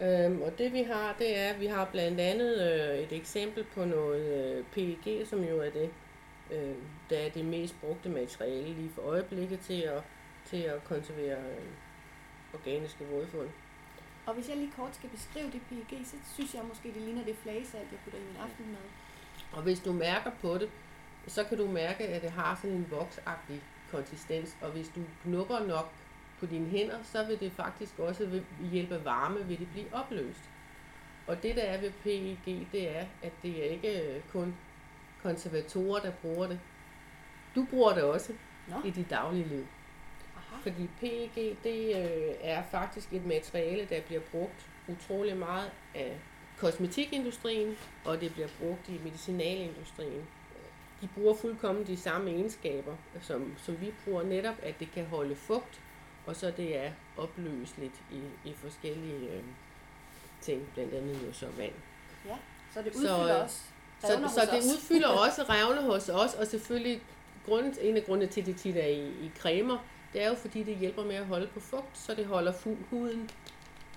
øhm, 0.00 0.42
og 0.42 0.58
det 0.58 0.72
vi 0.72 0.82
har, 0.82 1.16
det 1.18 1.38
er, 1.38 1.48
at 1.48 1.60
vi 1.60 1.66
har 1.66 1.84
blandt 1.84 2.20
andet 2.20 2.52
øh, 2.72 2.98
et 2.98 3.12
eksempel 3.12 3.64
på 3.64 3.84
noget 3.84 4.54
øh, 4.56 4.64
PEG, 4.64 5.26
som 5.26 5.44
jo 5.44 5.60
er 5.60 5.70
det, 5.70 5.90
øh, 6.50 6.74
der 7.10 7.18
er 7.18 7.28
det 7.28 7.44
mest 7.44 7.80
brugte 7.80 8.08
materiale 8.08 8.74
lige 8.74 8.90
for 8.94 9.02
øjeblikket 9.02 9.60
til 9.60 9.80
at 9.80 10.02
til 10.44 10.56
at 10.56 10.84
konservere 10.84 11.38
øh, 11.38 11.70
organiske 12.54 13.04
vådfund. 13.04 13.48
Og 14.26 14.34
hvis 14.34 14.48
jeg 14.48 14.56
lige 14.56 14.72
kort 14.76 14.94
skal 14.94 15.08
beskrive 15.08 15.50
det 15.50 15.60
PEG, 15.68 16.06
så 16.06 16.16
synes 16.34 16.54
jeg 16.54 16.62
måske, 16.68 16.88
det 16.94 17.02
ligner 17.02 17.24
det 17.24 17.36
flagesalt, 17.36 17.88
jeg 17.92 18.00
putter 18.04 18.18
i 18.18 18.22
min 18.22 18.36
aftenmad. 18.36 18.86
Og 19.52 19.62
hvis 19.62 19.80
du 19.80 19.92
mærker 19.92 20.30
på 20.40 20.58
det, 20.58 20.70
så 21.26 21.44
kan 21.44 21.58
du 21.58 21.66
mærke, 21.66 22.04
at 22.04 22.22
det 22.22 22.30
har 22.30 22.58
sådan 22.62 22.76
en 22.76 22.86
voksagtig 22.90 23.62
konsistens, 23.90 24.56
og 24.62 24.70
hvis 24.70 24.88
du 24.88 25.00
knupper 25.22 25.66
nok 25.66 25.92
på 26.40 26.46
dine 26.46 26.66
hænder, 26.66 27.02
så 27.02 27.24
vil 27.24 27.40
det 27.40 27.52
faktisk 27.52 27.98
også 27.98 28.26
ved 28.26 28.42
hjælp 28.72 28.92
af 28.92 29.04
varme 29.04 29.46
vil 29.46 29.58
det 29.58 29.68
blive 29.72 29.86
opløst. 29.92 30.50
Og 31.26 31.42
det 31.42 31.56
der 31.56 31.62
er 31.62 31.80
ved 31.80 31.92
PEG, 32.02 32.66
det 32.72 32.96
er, 32.96 33.04
at 33.22 33.32
det 33.42 33.66
er 33.66 33.70
ikke 33.70 34.22
kun 34.32 34.56
konservatorer, 35.22 36.00
der 36.00 36.10
bruger 36.10 36.46
det. 36.46 36.60
Du 37.54 37.66
bruger 37.70 37.94
det 37.94 38.02
også 38.02 38.32
Nå. 38.68 38.76
i 38.84 38.90
dit 38.90 39.10
daglige 39.10 39.48
liv. 39.48 39.66
Fordi 40.62 40.88
PEG, 41.00 41.56
det 41.64 41.96
øh, 41.96 42.34
er 42.40 42.62
faktisk 42.70 43.12
et 43.12 43.26
materiale, 43.26 43.86
der 43.90 44.00
bliver 44.00 44.20
brugt 44.32 44.66
utrolig 44.88 45.36
meget 45.36 45.70
af 45.94 46.18
kosmetikindustrien, 46.58 47.76
og 48.04 48.20
det 48.20 48.32
bliver 48.32 48.48
brugt 48.60 48.88
i 48.88 49.00
medicinalindustrien. 49.04 50.22
De 51.00 51.08
bruger 51.14 51.34
fuldkommen 51.34 51.86
de 51.86 51.96
samme 51.96 52.30
egenskaber, 52.30 52.96
som, 53.20 53.54
som 53.58 53.80
vi 53.80 53.94
bruger 54.04 54.22
netop, 54.22 54.54
at 54.62 54.74
det 54.80 54.90
kan 54.92 55.06
holde 55.06 55.36
fugt, 55.36 55.80
og 56.26 56.36
så 56.36 56.52
det 56.56 56.78
er 56.84 56.90
opløseligt 57.16 58.02
i, 58.12 58.48
i 58.48 58.54
forskellige 58.54 59.28
øh, 59.28 59.42
ting, 60.40 60.68
blandt 60.74 60.94
andet 60.94 61.26
jo 61.26 61.32
så 61.32 61.46
vand. 61.56 61.72
Ja, 62.26 62.36
så 62.74 62.82
det 62.82 62.94
udfylder 62.94 63.26
så, 63.26 63.42
også 63.42 63.60
så, 64.00 64.30
så 64.34 64.48
det 64.52 64.62
udfylder 64.62 65.08
også 65.26 65.42
revne 65.42 65.82
hos 65.82 66.08
os, 66.08 66.34
og 66.34 66.46
selvfølgelig 66.46 67.02
grund, 67.46 67.74
en 67.80 67.96
af 67.96 68.04
grundene 68.04 68.30
til, 68.30 68.40
at 68.40 68.46
det 68.46 68.56
tit 68.56 68.76
er 68.76 68.86
i, 68.86 69.08
i 69.08 69.30
cremer, 69.38 69.78
det 70.12 70.22
er 70.22 70.28
jo 70.28 70.34
fordi, 70.34 70.62
det 70.62 70.76
hjælper 70.76 71.04
med 71.04 71.14
at 71.14 71.26
holde 71.26 71.46
på 71.46 71.60
fugt, 71.60 71.98
så 71.98 72.14
det 72.14 72.26
holder 72.26 72.52
huden, 72.90 73.30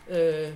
øh, 0.09 0.53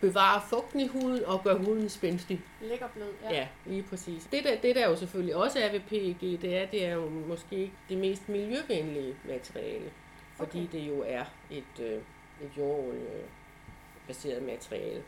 bevarer 0.00 0.40
fugten 0.40 0.80
i 0.80 0.86
huden 0.86 1.24
og 1.24 1.44
gør 1.44 1.54
huden 1.54 1.88
spændstig. 1.88 2.40
Lækker 2.60 2.88
blød, 2.88 3.12
ja. 3.22 3.34
Ja, 3.34 3.48
lige 3.66 3.82
præcis. 3.82 4.28
Det 4.32 4.44
der, 4.44 4.56
det 4.56 4.76
der 4.76 4.88
jo 4.88 4.96
selvfølgelig 4.96 5.36
også 5.36 5.58
er 5.58 5.70
ved 5.70 5.80
PEG, 5.80 6.20
det 6.42 6.56
er, 6.56 6.66
det 6.66 6.86
er 6.86 6.94
jo 6.94 7.08
måske 7.08 7.56
ikke 7.56 7.74
det 7.88 7.98
mest 7.98 8.28
miljøvenlige 8.28 9.14
materiale, 9.24 9.90
fordi 10.36 10.64
okay. 10.64 10.78
det 10.78 10.88
jo 10.88 11.04
er 11.06 11.24
et, 11.50 11.80
øh, 11.80 12.02
et 12.42 12.50
jordoliebaseret 12.56 14.42
materiale. 14.42 15.02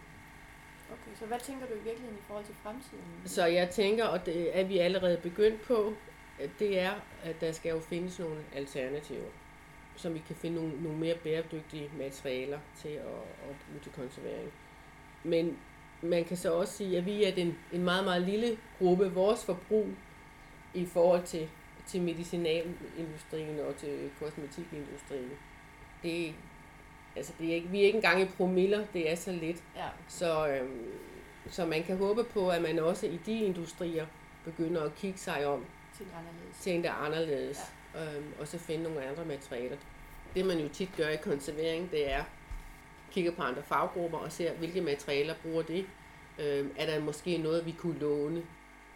Okay, 0.91 1.17
så 1.19 1.27
hvad 1.27 1.39
tænker 1.39 1.67
du 1.67 1.73
i 1.73 1.83
virkeligheden 1.85 2.19
i 2.19 2.23
forhold 2.27 2.45
til 2.45 2.55
fremtiden? 2.63 3.05
Så 3.25 3.47
jeg 3.47 3.71
tænker, 3.71 4.05
og 4.05 4.27
det 4.27 4.59
er 4.59 4.65
vi 4.65 4.79
allerede 4.79 5.17
begyndt 5.23 5.63
på, 5.63 5.95
det 6.59 6.79
er, 6.79 6.93
at 7.23 7.41
der 7.41 7.53
skal 7.53 7.71
jo 7.71 7.81
findes 7.81 8.19
nogle 8.19 8.37
alternativer, 8.55 9.29
så 9.97 10.11
vi 10.11 10.23
kan 10.27 10.37
finde 10.37 10.57
nogle, 10.57 10.83
nogle 10.83 10.99
mere 10.99 11.15
bæredygtige 11.15 11.91
materialer 11.99 12.59
til 12.77 12.89
at, 12.89 13.05
at 13.49 13.57
bruge 13.67 13.81
til 13.83 13.93
konservering. 13.93 14.53
Men 15.25 15.59
man 16.03 16.25
kan 16.25 16.37
så 16.37 16.53
også 16.53 16.73
sige, 16.73 16.99
at 16.99 17.07
vi 17.07 17.25
er 17.25 17.35
den, 17.35 17.59
en 17.73 17.85
meget, 17.85 18.05
meget 18.05 18.23
lille 18.23 18.59
gruppe. 18.79 19.13
Vores 19.13 19.45
forbrug 19.45 19.87
i 20.75 20.87
forhold 20.87 21.23
til, 21.23 21.49
til 21.89 22.03
medicinalindustrien 22.03 23.61
og 23.61 23.77
til 23.77 24.11
kosmetikindustrien, 24.21 25.31
det, 26.03 26.35
altså 27.17 27.33
det 27.39 27.51
er 27.51 27.55
ikke, 27.55 27.69
vi 27.69 27.81
er 27.81 27.87
ikke 27.87 27.97
engang 27.97 28.23
i 28.23 28.25
promiller, 28.25 28.87
det 28.93 29.11
er 29.11 29.15
så 29.15 29.33
lidt. 29.33 29.63
Ja. 29.77 29.89
Så, 30.09 30.49
øhm, 30.49 30.87
så 31.51 31.67
man 31.67 31.83
kan 31.83 31.97
håbe 31.97 32.25
på, 32.25 32.51
at 32.51 32.63
man 32.63 32.79
også 32.79 33.07
i 33.07 33.17
de 33.27 33.41
industrier 33.41 34.07
begynder 34.45 34.83
at 34.85 34.95
kigge 34.95 35.19
sig 35.19 35.47
om 35.47 35.65
Tænke 35.99 36.13
anderledes. 36.15 36.59
Tænke 36.61 36.91
anderledes. 36.91 37.73
Ja. 37.95 38.17
Øhm, 38.17 38.33
og 38.41 38.49
så 38.49 38.59
finde 38.59 38.83
nogle 38.83 39.07
andre 39.07 39.25
materialer. 39.25 39.77
Det 40.35 40.47
man 40.47 40.59
jo 40.59 40.69
tit 40.69 40.91
gør 40.97 41.09
i 41.09 41.17
konservering, 41.17 41.91
det 41.91 42.13
er 42.13 42.25
kigger 43.11 43.33
på 43.33 43.43
andre 43.43 43.63
faggrupper 43.63 44.19
og 44.19 44.33
ser, 44.33 44.53
hvilke 44.53 44.81
materialer 44.81 45.35
bruger 45.43 45.63
det. 45.63 45.87
Øhm, 46.39 46.75
er 46.77 46.87
der 46.87 47.01
måske 47.01 47.39
noget, 47.39 47.67
vi 47.67 47.73
kunne 47.73 47.99
låne, 47.99 48.43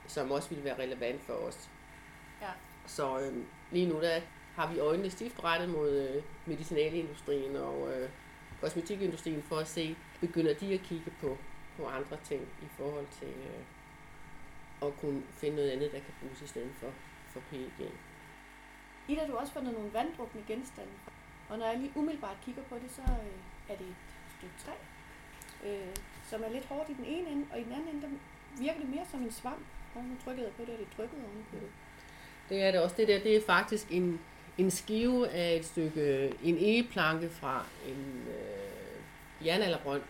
som 0.06 0.30
også 0.30 0.48
ville 0.48 0.64
være 0.64 0.78
relevant 0.78 1.22
for 1.22 1.32
os. 1.32 1.70
Ja. 2.42 2.46
Så 2.86 3.20
øhm, 3.20 3.46
lige 3.70 3.86
nu 3.86 4.00
der 4.00 4.20
har 4.56 4.72
vi 4.72 4.78
øjnene 4.78 5.10
stift 5.10 5.44
rettet 5.44 5.68
mod 5.68 5.90
øh, 5.90 6.22
medicinalindustrien 6.46 7.56
og 7.56 7.92
øh, 7.92 8.08
kosmetikindustrien 8.60 9.42
for 9.42 9.56
at 9.56 9.68
se, 9.68 9.96
begynder 10.20 10.54
de 10.54 10.74
at 10.74 10.80
kigge 10.80 11.12
på, 11.20 11.38
på 11.76 11.86
andre 11.86 12.16
ting 12.24 12.42
i 12.62 12.66
forhold 12.76 13.06
til 13.10 13.28
øh, 13.28 13.62
at 14.82 14.96
kunne 15.00 15.22
finde 15.30 15.56
noget 15.56 15.70
andet, 15.70 15.92
der 15.92 15.98
kan 15.98 16.14
bruges 16.20 16.42
i 16.42 16.46
stedet 16.46 16.74
for, 16.80 16.90
for 17.32 17.40
PEG. 17.50 17.90
Ida, 19.08 19.26
du 19.26 19.34
også 19.36 19.52
fundet 19.52 19.72
nogle 19.74 19.92
vanddrukne 19.92 20.42
genstande. 20.46 20.92
Og 21.48 21.58
når 21.58 21.66
jeg 21.66 21.78
lige 21.78 21.92
umiddelbart 21.94 22.36
kigger 22.44 22.62
på 22.62 22.74
det, 22.74 22.90
så 22.90 23.02
øh, 23.02 23.72
er 23.72 23.76
det 23.76 23.86
et 23.86 23.96
stykke 24.36 24.54
træ, 24.64 24.72
øh, 25.68 25.96
som 26.30 26.42
er 26.42 26.48
lidt 26.48 26.64
hårdt 26.64 26.90
i 26.90 26.94
den 26.94 27.04
ene 27.04 27.28
ende, 27.30 27.46
og 27.52 27.60
i 27.60 27.64
den 27.64 27.72
anden 27.72 27.88
ende, 27.88 28.02
der 28.02 28.12
virker 28.58 28.80
det 28.80 28.88
mere 28.88 29.06
som 29.10 29.22
en 29.22 29.32
svamp. 29.32 29.66
Og 29.94 30.04
nu 30.04 30.16
trykkede 30.24 30.46
jeg 30.46 30.54
på 30.54 30.62
det, 30.62 30.74
og 30.74 30.78
det 30.78 30.88
trykkede 30.96 31.22
oven 31.24 31.46
på 31.50 31.56
det. 31.56 31.70
Det 32.52 32.62
er 32.62 32.70
det 32.70 32.80
også. 32.80 32.96
Det 32.98 33.08
der, 33.08 33.18
det 33.18 33.36
er 33.36 33.40
faktisk 33.46 33.86
en, 33.90 34.20
en 34.58 34.70
skive 34.70 35.28
af 35.28 35.56
et 35.56 35.64
stykke, 35.64 36.34
en 36.42 36.56
egeplanke 36.58 37.28
fra 37.28 37.66
en 37.88 38.26
øh, 38.28 39.46
jernalderbrønd. 39.46 40.02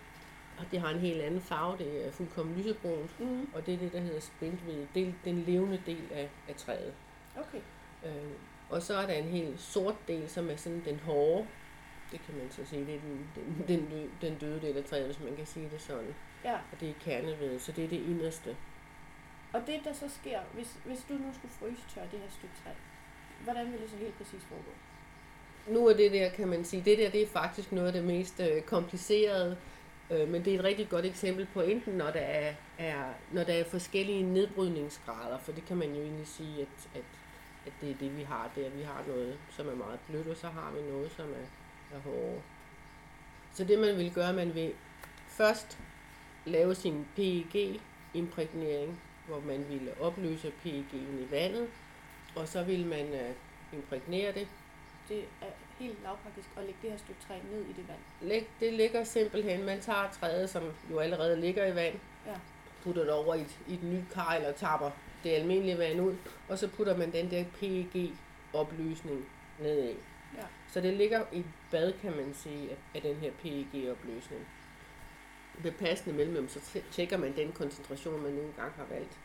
Og 0.58 0.64
det 0.70 0.80
har 0.80 0.88
en 0.88 0.98
helt 0.98 1.20
anden 1.20 1.40
farve, 1.40 1.78
det 1.78 2.06
er 2.06 2.12
fuldkommen 2.12 2.56
lysebrunt. 2.56 3.20
Mm. 3.20 3.48
Og 3.54 3.66
det 3.66 3.74
er 3.74 3.78
det, 3.78 3.92
der 3.92 4.00
hedder 4.00 4.20
spintved. 4.20 4.86
Det 4.94 5.08
er 5.08 5.12
den 5.24 5.44
levende 5.46 5.82
del 5.86 6.02
af, 6.10 6.28
af 6.48 6.54
træet. 6.54 6.92
Okay. 7.36 7.60
Øh, 8.04 8.32
og 8.70 8.82
så 8.82 8.96
er 8.96 9.06
der 9.06 9.14
en 9.14 9.28
helt 9.28 9.60
sort 9.60 9.96
del, 10.08 10.28
som 10.28 10.50
er 10.50 10.56
sådan 10.56 10.82
den 10.84 11.00
hårde. 11.00 11.46
Det 12.12 12.20
kan 12.26 12.34
man 12.34 12.50
så 12.50 12.64
sige, 12.64 12.86
det 12.86 12.94
er 12.94 12.98
den, 13.00 13.26
den, 13.36 13.68
den, 13.68 13.88
døde, 13.90 14.10
den 14.20 14.34
døde 14.38 14.60
del 14.60 14.76
af 14.76 14.84
træet, 14.84 15.06
hvis 15.06 15.20
man 15.20 15.36
kan 15.36 15.46
sige 15.46 15.68
det 15.72 15.80
sådan. 15.80 16.14
Ja, 16.44 16.54
Og 16.54 16.80
det 16.80 16.88
er 16.90 16.94
kerneved, 17.00 17.58
så 17.58 17.72
det 17.72 17.84
er 17.84 17.88
det 17.88 18.00
inderste 18.08 18.56
og 19.52 19.60
det 19.66 19.80
der 19.84 19.92
så 19.92 20.08
sker, 20.08 20.40
hvis, 20.54 20.76
hvis 20.84 21.04
du 21.08 21.14
nu 21.14 21.34
skulle 21.34 21.54
fryse 21.60 21.82
tør 21.94 22.02
det 22.10 22.18
her 22.18 22.30
stykke 22.30 22.54
træ, 22.64 22.70
hvordan 23.44 23.72
vil 23.72 23.80
det 23.80 23.90
så 23.90 23.96
helt 23.96 24.18
præcis 24.18 24.42
foregå? 24.48 24.72
Nu 25.66 25.86
er 25.86 25.96
det 25.96 26.12
der, 26.12 26.28
kan 26.30 26.48
man 26.48 26.64
sige, 26.64 26.82
det 26.84 26.98
der 26.98 27.10
det 27.10 27.22
er 27.22 27.26
faktisk 27.26 27.72
noget 27.72 27.86
af 27.86 27.92
det 27.92 28.04
mest 28.04 28.40
øh, 28.40 28.62
komplicerede, 28.62 29.56
øh, 30.10 30.28
men 30.28 30.44
det 30.44 30.54
er 30.54 30.58
et 30.58 30.64
rigtig 30.64 30.88
godt 30.88 31.04
eksempel 31.06 31.46
på 31.54 31.60
enten, 31.60 31.94
når 31.94 32.10
der 32.10 32.20
er, 32.20 32.54
er, 32.78 33.04
når 33.32 33.44
der 33.44 33.52
er 33.52 33.64
forskellige 33.64 34.22
nedbrydningsgrader, 34.22 35.38
for 35.38 35.52
det 35.52 35.64
kan 35.64 35.76
man 35.76 35.94
jo 35.94 36.02
egentlig 36.02 36.26
sige, 36.26 36.60
at, 36.60 36.88
at, 36.94 37.04
at 37.66 37.72
det 37.80 37.90
er 37.90 37.94
det, 37.94 38.16
vi 38.16 38.22
har 38.22 38.50
der. 38.56 38.70
Vi 38.70 38.82
har 38.82 39.04
noget, 39.06 39.38
som 39.50 39.68
er 39.68 39.74
meget 39.74 40.00
blødt, 40.08 40.28
og 40.28 40.36
så 40.36 40.46
har 40.46 40.72
vi 40.76 40.90
noget, 40.90 41.12
som 41.12 41.26
er, 41.30 41.96
er 41.96 42.00
hårdere. 42.00 42.42
Så 43.52 43.64
det 43.64 43.78
man 43.78 43.98
vil 43.98 44.12
gøre, 44.12 44.32
man 44.32 44.54
vil 44.54 44.72
først 45.28 45.78
lave 46.44 46.74
sin 46.74 47.06
PEG-imprægnering, 47.16 49.00
hvor 49.32 49.40
man 49.46 49.64
ville 49.68 49.92
opløse 50.00 50.52
PEG'en 50.64 51.20
i 51.20 51.30
vandet, 51.30 51.68
og 52.36 52.48
så 52.48 52.62
vil 52.62 52.86
man 52.86 53.06
øh, 53.14 53.30
imprægnere 53.72 54.32
det 54.32 54.48
Det 55.08 55.18
er 55.40 55.46
helt 55.78 56.02
lavpraktisk 56.02 56.48
at 56.56 56.64
lægge 56.64 56.78
det 56.82 56.90
her 56.90 56.98
stykke 56.98 57.20
træ 57.28 57.34
ned 57.52 57.60
i 57.60 57.72
det 57.72 57.88
vand. 57.88 57.98
Læg, 58.28 58.48
det 58.60 58.72
ligger 58.72 59.04
simpelthen, 59.04 59.64
man 59.64 59.80
tager 59.80 60.10
træet, 60.20 60.50
som 60.50 60.62
jo 60.90 60.98
allerede 60.98 61.40
ligger 61.40 61.66
i 61.66 61.74
vand, 61.74 61.94
Ja. 62.26 62.34
putter 62.82 63.02
det 63.02 63.12
over 63.12 63.34
i 63.34 63.40
et, 63.40 63.58
i 63.68 63.74
et 63.74 63.82
nyt 63.82 64.04
kar, 64.14 64.34
eller 64.34 64.52
tapper 64.52 64.90
det 65.24 65.30
almindelige 65.30 65.78
vand 65.78 66.00
ud, 66.00 66.14
og 66.48 66.58
så 66.58 66.68
putter 66.68 66.96
man 66.96 67.12
den 67.12 67.30
der 67.30 67.44
PEG-opløsning 67.60 69.24
ned 69.60 69.84
i. 69.84 69.96
Ja. 70.36 70.42
Så 70.72 70.80
det 70.80 70.94
ligger 70.94 71.24
i 71.32 71.44
bad, 71.70 71.92
kan 72.02 72.16
man 72.16 72.34
sige, 72.34 72.68
af 72.94 73.02
den 73.02 73.16
her 73.16 73.30
PEG-opløsning. 73.42 74.46
Ved 75.58 75.72
passende 75.72 76.16
mellemrum, 76.16 76.48
så 76.48 76.58
tje- 76.58 76.90
tjekker 76.92 77.16
man 77.16 77.36
den 77.36 77.52
koncentration, 77.52 78.22
man 78.22 78.32
nu 78.32 78.40
engang 78.40 78.72
har 78.72 78.84
valgt. 78.90 79.18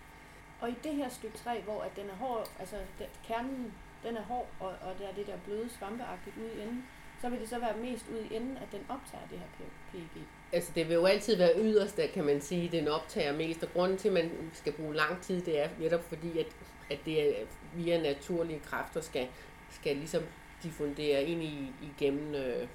Og 0.62 0.70
i 0.70 0.76
det 0.84 0.94
her 0.96 1.10
stykke 1.10 1.38
træ, 1.38 1.62
hvor 1.62 1.82
at 1.82 1.96
den 1.96 2.10
er 2.10 2.16
hård, 2.16 2.50
altså 2.60 2.76
den, 3.00 3.08
kernen, 3.28 3.74
den 4.04 4.18
er 4.18 4.22
hård, 4.24 4.48
og, 4.60 4.68
og 4.68 4.96
der 5.00 5.08
er 5.08 5.14
det 5.14 5.28
der 5.28 5.38
bløde 5.46 5.70
svampeagtigt 5.70 6.38
ude 6.38 6.54
i 6.58 6.62
enden, 6.62 6.86
så 7.22 7.30
vil 7.30 7.40
det 7.40 7.50
så 7.50 7.60
være 7.60 7.78
mest 7.78 8.06
ude 8.14 8.28
i 8.32 8.36
enden, 8.36 8.58
at 8.58 8.68
den 8.72 8.82
optager 8.90 9.28
det 9.32 9.40
her 9.40 9.46
PEG. 9.92 10.24
Altså, 10.52 10.72
det 10.76 10.88
vil 10.88 10.94
jo 10.94 11.06
altid 11.06 11.38
være 11.38 11.52
yderst, 11.60 11.98
der 11.98 12.08
kan 12.08 12.24
man 12.26 12.42
sige, 12.42 12.70
den 12.72 12.88
optager 12.88 13.34
mest. 13.38 13.64
Og 13.64 13.70
grunden 13.74 13.98
til, 13.98 14.08
at 14.08 14.14
man 14.14 14.32
skal 14.54 14.74
bruge 14.74 14.96
lang 14.96 15.22
tid, 15.22 15.42
det 15.42 15.64
er 15.64 15.70
netop 15.80 16.04
fordi, 16.10 16.40
at, 16.40 16.46
at 16.92 17.00
det 17.06 17.42
er 17.42 17.46
via 17.76 18.02
naturlige 18.02 18.60
kræfter 18.60 19.02
skal, 19.02 19.28
skal 19.72 19.96
ligesom 19.96 20.24
diffundere 20.64 21.24
ind 21.24 21.44
i, 21.44 21.74
igennem 21.82 22.36
øh, 22.36 22.68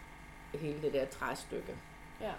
hele 0.54 0.82
det 0.82 0.92
der 0.92 1.04
træstykke. 1.04 1.76
Ja. 2.20 2.32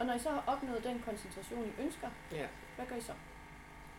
Og 0.00 0.06
når 0.06 0.14
I 0.14 0.18
så 0.18 0.30
har 0.30 0.44
opnået 0.46 0.84
den 0.84 1.02
koncentration, 1.04 1.64
I 1.78 1.82
ønsker, 1.82 2.08
Ja. 2.32 2.46
hvad 2.76 2.86
gør 2.86 2.96
I 2.96 3.00
så? 3.00 3.12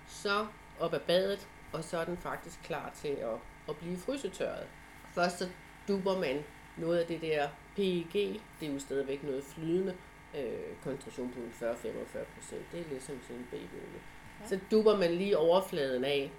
Så 0.07 0.45
op 0.79 0.93
ad 0.93 0.99
badet, 0.99 1.47
og 1.73 1.83
så 1.83 1.97
er 1.97 2.05
den 2.05 2.17
faktisk 2.17 2.59
klar 2.63 2.91
til 2.95 3.07
at, 3.07 3.37
at 3.69 3.77
blive 3.77 3.97
frysetørret. 3.97 4.67
Først 5.13 5.37
så 5.37 5.49
duber 5.87 6.19
man 6.19 6.43
noget 6.77 6.99
af 6.99 7.07
det 7.07 7.21
der 7.21 7.49
PEG, 7.75 8.13
det 8.59 8.69
er 8.69 8.73
jo 8.73 8.79
stadigvæk 8.79 9.23
noget 9.23 9.43
flydende, 9.43 9.95
øh, 10.37 10.75
koncentration 10.83 11.31
på 11.33 11.65
40-45 11.65 12.25
procent. 12.35 12.71
Det 12.71 12.79
er 12.79 12.89
ligesom 12.89 13.19
sådan 13.23 13.35
en 13.37 13.47
babyolie. 13.51 14.01
Ja. 14.41 14.47
Så 14.47 14.59
duber 14.71 14.97
man 14.97 15.11
lige 15.11 15.37
overfladen 15.37 16.03
af, 16.03 16.31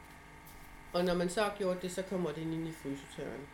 og 0.92 1.04
når 1.04 1.14
man 1.14 1.28
så 1.28 1.42
har 1.42 1.54
gjort 1.58 1.82
det, 1.82 1.92
så 1.92 2.02
kommer 2.02 2.32
den 2.32 2.52
ind 2.52 2.68
i 2.68 2.72
frysetørren. 2.72 3.46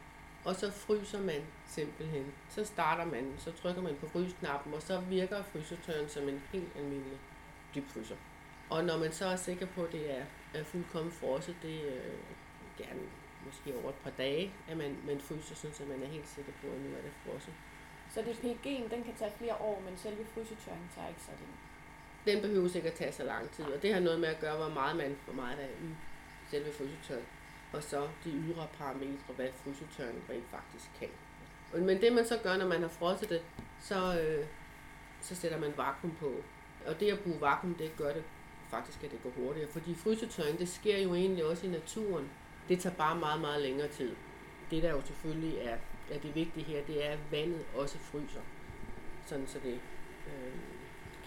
Og 0.44 0.56
så 0.56 0.70
fryser 0.70 1.20
man 1.20 1.42
simpelthen. 1.66 2.32
Så 2.48 2.64
starter 2.64 3.04
man, 3.04 3.34
så 3.38 3.52
trykker 3.52 3.82
man 3.82 3.96
på 4.00 4.08
frysknappen, 4.08 4.74
og 4.74 4.82
så 4.82 5.00
virker 5.00 5.42
frysetørren 5.42 6.08
som 6.08 6.28
en 6.28 6.42
helt 6.52 6.76
almindelig 6.76 7.18
dybfryser. 7.74 8.16
Og 8.70 8.84
når 8.84 8.98
man 8.98 9.12
så 9.12 9.26
er 9.26 9.36
sikker 9.36 9.66
på, 9.66 9.84
at 9.84 9.92
det 9.92 10.18
er, 10.18 10.24
er 10.54 10.64
fuldkommen 10.64 11.12
frosset, 11.12 11.56
det 11.62 11.74
er 11.74 11.96
øh, 11.96 12.18
gerne 12.78 13.00
måske 13.46 13.78
over 13.82 13.88
et 13.88 14.00
par 14.04 14.10
dage, 14.10 14.52
at 14.68 14.76
man, 14.76 14.96
man 15.06 15.20
fryser, 15.20 15.54
så 15.54 15.84
man 15.84 16.02
er 16.02 16.06
helt 16.06 16.28
sikker 16.28 16.52
på, 16.62 16.66
at 16.66 16.80
nu 16.80 16.88
er 16.96 17.02
det 17.02 17.12
frosset. 17.24 17.54
Så 18.10 18.22
det 18.22 18.34
PEG'en, 18.44 18.94
den 18.94 19.04
kan 19.04 19.14
tage 19.18 19.32
flere 19.38 19.56
år, 19.56 19.82
men 19.84 19.96
selve 19.96 20.24
frysetørringen 20.34 20.88
tager 20.94 21.08
ikke 21.08 21.22
så 21.22 21.30
længe. 21.30 21.56
Den 22.26 22.42
behøver 22.42 22.68
sikkert 22.68 22.92
tage 22.92 23.12
så 23.12 23.24
lang 23.24 23.50
tid, 23.50 23.64
og 23.64 23.82
det 23.82 23.94
har 23.94 24.00
noget 24.00 24.20
med 24.20 24.28
at 24.28 24.40
gøre, 24.40 24.56
hvor 24.56 24.68
meget 24.68 24.96
man, 24.96 25.16
hvor 25.24 25.34
meget 25.34 25.58
der 25.58 25.64
i 25.64 25.88
selve 26.50 26.72
frysetørren. 26.72 27.26
Og 27.72 27.82
så 27.82 28.08
de 28.24 28.30
ydre 28.30 28.66
parametre, 28.78 29.34
hvad 29.36 29.48
frysetørren 29.52 30.22
rent 30.30 30.50
faktisk 30.50 30.90
kan. 30.98 31.08
Men 31.74 32.00
det 32.00 32.12
man 32.12 32.26
så 32.26 32.38
gør, 32.42 32.56
når 32.56 32.66
man 32.66 32.80
har 32.80 32.88
frosset 32.88 33.28
det, 33.28 33.42
så, 33.80 34.20
øh, 34.20 34.46
så 35.20 35.34
sætter 35.34 35.58
man 35.58 35.72
vakuum 35.76 36.14
på. 36.20 36.32
Og 36.86 37.00
det 37.00 37.12
at 37.12 37.20
bruge 37.20 37.40
vakuum, 37.40 37.74
det 37.74 37.96
gør 37.96 38.12
det 38.12 38.24
faktisk, 38.70 39.04
at 39.04 39.10
det 39.10 39.22
går 39.22 39.30
hurtigere. 39.30 39.70
Fordi 39.70 39.94
frysetørring, 39.94 40.58
det 40.58 40.68
sker 40.68 40.98
jo 40.98 41.14
egentlig 41.14 41.44
også 41.44 41.66
i 41.66 41.70
naturen. 41.70 42.30
Det 42.68 42.80
tager 42.80 42.96
bare 42.96 43.18
meget, 43.18 43.40
meget 43.40 43.62
længere 43.62 43.88
tid. 43.88 44.16
Det 44.70 44.82
der 44.82 44.90
jo 44.90 45.00
selvfølgelig 45.00 45.58
er, 45.58 45.76
er 46.10 46.18
det 46.18 46.34
vigtige 46.34 46.64
her, 46.64 46.84
det 46.84 47.06
er, 47.06 47.10
at 47.10 47.18
vandet 47.30 47.64
også 47.74 47.98
fryser. 47.98 48.40
Sådan 49.26 49.46
så 49.46 49.58
det 49.58 49.80
øh, 50.26 50.60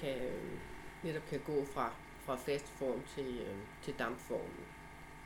kan, 0.01 0.17
øh, 0.17 0.59
netop 1.03 1.23
kan 1.29 1.39
gå 1.45 1.65
fra, 1.73 1.93
fra 2.25 2.35
fast 2.35 2.67
form 2.67 3.01
til, 3.15 3.39
øh, 3.39 3.55
til 3.81 3.93
dampformen. 3.99 4.65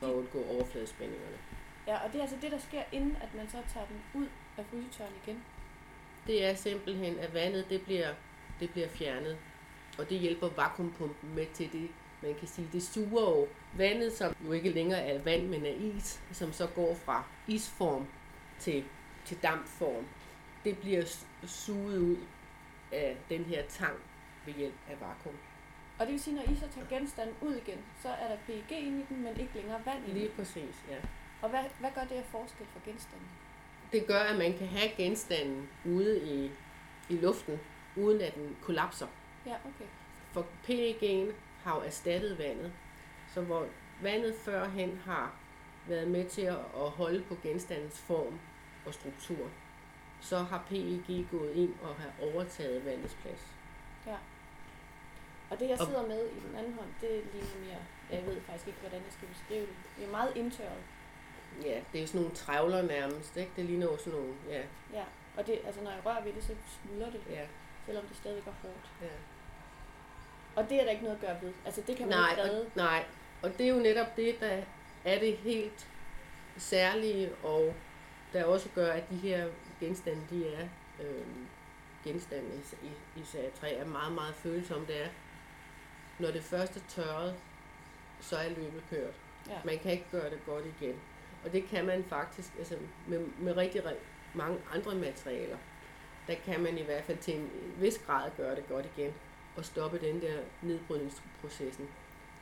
At 0.02 0.08
undgå 0.08 0.44
overfladespændingerne. 0.50 1.38
Ja, 1.86 1.96
og 2.04 2.12
det 2.12 2.18
er 2.18 2.22
altså 2.22 2.36
det, 2.42 2.52
der 2.52 2.58
sker, 2.58 2.82
inden 2.92 3.16
at 3.22 3.34
man 3.34 3.48
så 3.48 3.58
tager 3.72 3.86
den 3.86 4.20
ud 4.22 4.26
af 4.58 4.64
frysetørren 4.70 5.12
igen. 5.24 5.44
Det 6.26 6.44
er 6.44 6.54
simpelthen, 6.54 7.18
at 7.18 7.34
vandet 7.34 7.66
det 7.70 7.82
bliver, 7.82 8.14
det 8.60 8.70
bliver 8.70 8.88
fjernet. 8.88 9.38
Og 9.98 10.10
det 10.10 10.18
hjælper 10.18 10.48
vakuumpumpen 10.48 11.34
med 11.34 11.46
til 11.54 11.72
det, 11.72 11.90
man 12.22 12.34
kan 12.34 12.48
sige, 12.48 12.68
det 12.72 12.82
suger 12.82 13.22
jo 13.22 13.48
vandet, 13.76 14.12
som 14.12 14.36
jo 14.46 14.52
ikke 14.52 14.70
længere 14.70 15.00
er 15.00 15.22
vand, 15.22 15.46
men 15.48 15.66
er 15.66 15.74
is, 15.96 16.20
som 16.32 16.52
så 16.52 16.66
går 16.66 16.94
fra 16.94 17.24
isform 17.46 18.06
til, 18.58 18.84
til 19.24 19.42
dampform. 19.42 20.06
Det 20.64 20.78
bliver 20.78 21.04
suget 21.46 21.98
ud 21.98 22.16
af 22.92 23.16
den 23.28 23.44
her 23.44 23.62
tang 23.68 23.96
ved 24.46 24.54
hjælp 24.54 24.74
af 24.90 25.00
vakuum. 25.00 25.34
Og 25.98 26.06
det 26.06 26.12
vil 26.12 26.20
sige, 26.20 26.36
når 26.36 26.42
I 26.42 26.56
så 26.56 26.68
tager 26.74 26.86
genstanden 26.88 27.36
ud 27.42 27.54
igen, 27.54 27.78
så 28.02 28.08
er 28.08 28.28
der 28.28 28.36
PEG 28.46 28.70
inde 28.78 29.00
i 29.00 29.04
den, 29.08 29.22
men 29.22 29.40
ikke 29.40 29.54
længere 29.54 29.80
vand 29.86 30.08
i 30.08 30.10
Lige 30.10 30.28
den. 30.28 30.36
præcis, 30.36 30.84
ja. 30.90 30.96
Og 31.42 31.50
hvad, 31.50 31.60
hvad 31.80 31.90
gør 31.94 32.00
det 32.02 32.14
af 32.14 32.24
forskel 32.24 32.66
for 32.72 32.80
genstanden? 32.90 33.28
Det 33.92 34.06
gør, 34.06 34.20
at 34.20 34.38
man 34.38 34.58
kan 34.58 34.66
have 34.66 34.90
genstanden 34.96 35.68
ude 35.84 36.20
i, 36.34 36.50
i 37.08 37.16
luften, 37.16 37.60
uden 37.96 38.20
at 38.20 38.34
den 38.34 38.56
kollapser. 38.62 39.06
Ja, 39.46 39.54
okay. 39.54 39.86
For 40.32 40.46
PEG'en 40.68 41.32
har 41.62 41.76
jo 41.76 41.82
erstattet 41.82 42.38
vandet. 42.38 42.72
Så 43.34 43.40
hvor 43.40 43.66
vandet 44.02 44.34
førhen 44.44 45.00
har 45.04 45.34
været 45.88 46.08
med 46.08 46.24
til 46.28 46.42
at 46.42 46.90
holde 46.90 47.22
på 47.28 47.36
genstandens 47.42 47.98
form 48.00 48.38
og 48.86 48.94
struktur, 48.94 49.48
så 50.20 50.38
har 50.38 50.64
PEG 50.68 51.26
gået 51.30 51.52
ind 51.54 51.74
og 51.82 51.94
har 51.94 52.10
overtaget 52.22 52.84
vandets 52.84 53.14
plads. 53.14 53.46
Ja. 54.06 54.16
Og 55.50 55.60
det, 55.60 55.68
jeg 55.68 55.80
Og- 55.80 55.86
sidder 55.86 56.06
med 56.06 56.26
i 56.28 56.40
den 56.48 56.56
anden 56.58 56.72
hånd, 56.72 56.88
det 57.00 57.10
ligner 57.32 57.58
mere... 57.66 57.82
Jeg 58.10 58.26
ved 58.26 58.40
faktisk 58.40 58.66
ikke, 58.66 58.80
hvordan 58.80 59.00
jeg 59.00 59.12
skal 59.12 59.28
beskrive 59.28 59.60
det. 59.60 59.76
Det 59.98 60.04
er 60.04 60.10
meget 60.10 60.36
indtørret. 60.36 60.82
Ja, 61.64 61.80
det 61.92 62.02
er 62.02 62.06
sådan 62.06 62.20
nogle 62.20 62.34
trævler 62.36 62.82
nærmest, 62.82 63.36
ikke? 63.36 63.52
Det 63.56 63.64
ligner 63.64 63.86
jo 63.86 63.96
sådan 63.96 64.12
nogle, 64.18 64.34
ja, 64.48 64.62
Ja. 64.92 65.04
Og 65.36 65.46
det, 65.46 65.58
altså, 65.66 65.80
når 65.82 65.90
jeg 65.90 66.00
rører 66.06 66.22
ved 66.24 66.32
det, 66.32 66.44
så 66.44 66.54
smuldrer 66.82 67.10
det, 67.10 67.20
ja, 67.30 67.46
selvom 67.86 68.04
det 68.06 68.16
stadigvæk 68.16 68.46
er 68.46 68.52
hårdt. 68.62 68.90
ja. 69.02 69.06
Og 70.56 70.68
det 70.68 70.80
er 70.80 70.84
der 70.84 70.90
ikke 70.90 71.02
noget 71.04 71.16
at 71.16 71.22
gøre 71.22 71.38
ved. 71.42 71.52
Altså, 71.64 71.80
det 71.86 71.96
kan 71.96 72.08
man 72.08 72.18
Nej, 72.18 72.30
ikke 72.30 72.42
redde. 72.42 72.60
og, 72.62 72.70
nej, 72.76 73.04
og 73.42 73.58
det 73.58 73.60
er 73.60 73.70
jo 73.70 73.78
netop 73.78 74.16
det, 74.16 74.40
der 74.40 74.62
er 75.04 75.18
det 75.20 75.36
helt 75.36 75.86
særlige, 76.58 77.30
og 77.44 77.74
der 78.32 78.44
også 78.44 78.68
gør, 78.74 78.92
at 78.92 79.10
de 79.10 79.16
her 79.16 79.48
genstande, 79.80 80.22
de 80.30 80.48
er 80.54 80.68
øh, 81.02 81.26
genstande 82.04 82.48
i, 82.82 82.86
i 83.20 83.24
serie 83.24 83.50
3, 83.60 83.72
er 83.72 83.84
meget, 83.86 84.12
meget 84.12 84.34
følsomme. 84.34 84.86
Det 84.86 85.02
er, 85.04 85.08
når 86.18 86.30
det 86.30 86.42
første 86.42 86.80
er 86.80 86.84
tørret, 86.88 87.34
så 88.20 88.36
er 88.36 88.48
løbet 88.48 88.82
kørt. 88.90 89.14
Ja. 89.48 89.58
Man 89.64 89.78
kan 89.78 89.92
ikke 89.92 90.06
gøre 90.10 90.30
det 90.30 90.38
godt 90.46 90.64
igen. 90.66 90.96
Og 91.44 91.52
det 91.52 91.66
kan 91.66 91.86
man 91.86 92.04
faktisk 92.04 92.52
altså 92.58 92.76
med, 93.06 93.20
med 93.38 93.56
rigtig, 93.56 93.84
rigtig 93.84 94.06
mange 94.34 94.58
andre 94.74 94.94
materialer. 94.94 95.56
Der 96.26 96.34
kan 96.34 96.60
man 96.60 96.78
i 96.78 96.82
hvert 96.82 97.04
fald 97.04 97.18
til 97.18 97.36
en 97.36 97.50
vis 97.80 97.98
grad 98.06 98.30
gøre 98.36 98.56
det 98.56 98.68
godt 98.68 98.86
igen 98.96 99.12
og 99.56 99.64
stoppe 99.64 99.98
den 99.98 100.20
der 100.20 100.38
nedbrydningsprocessen. 100.62 101.88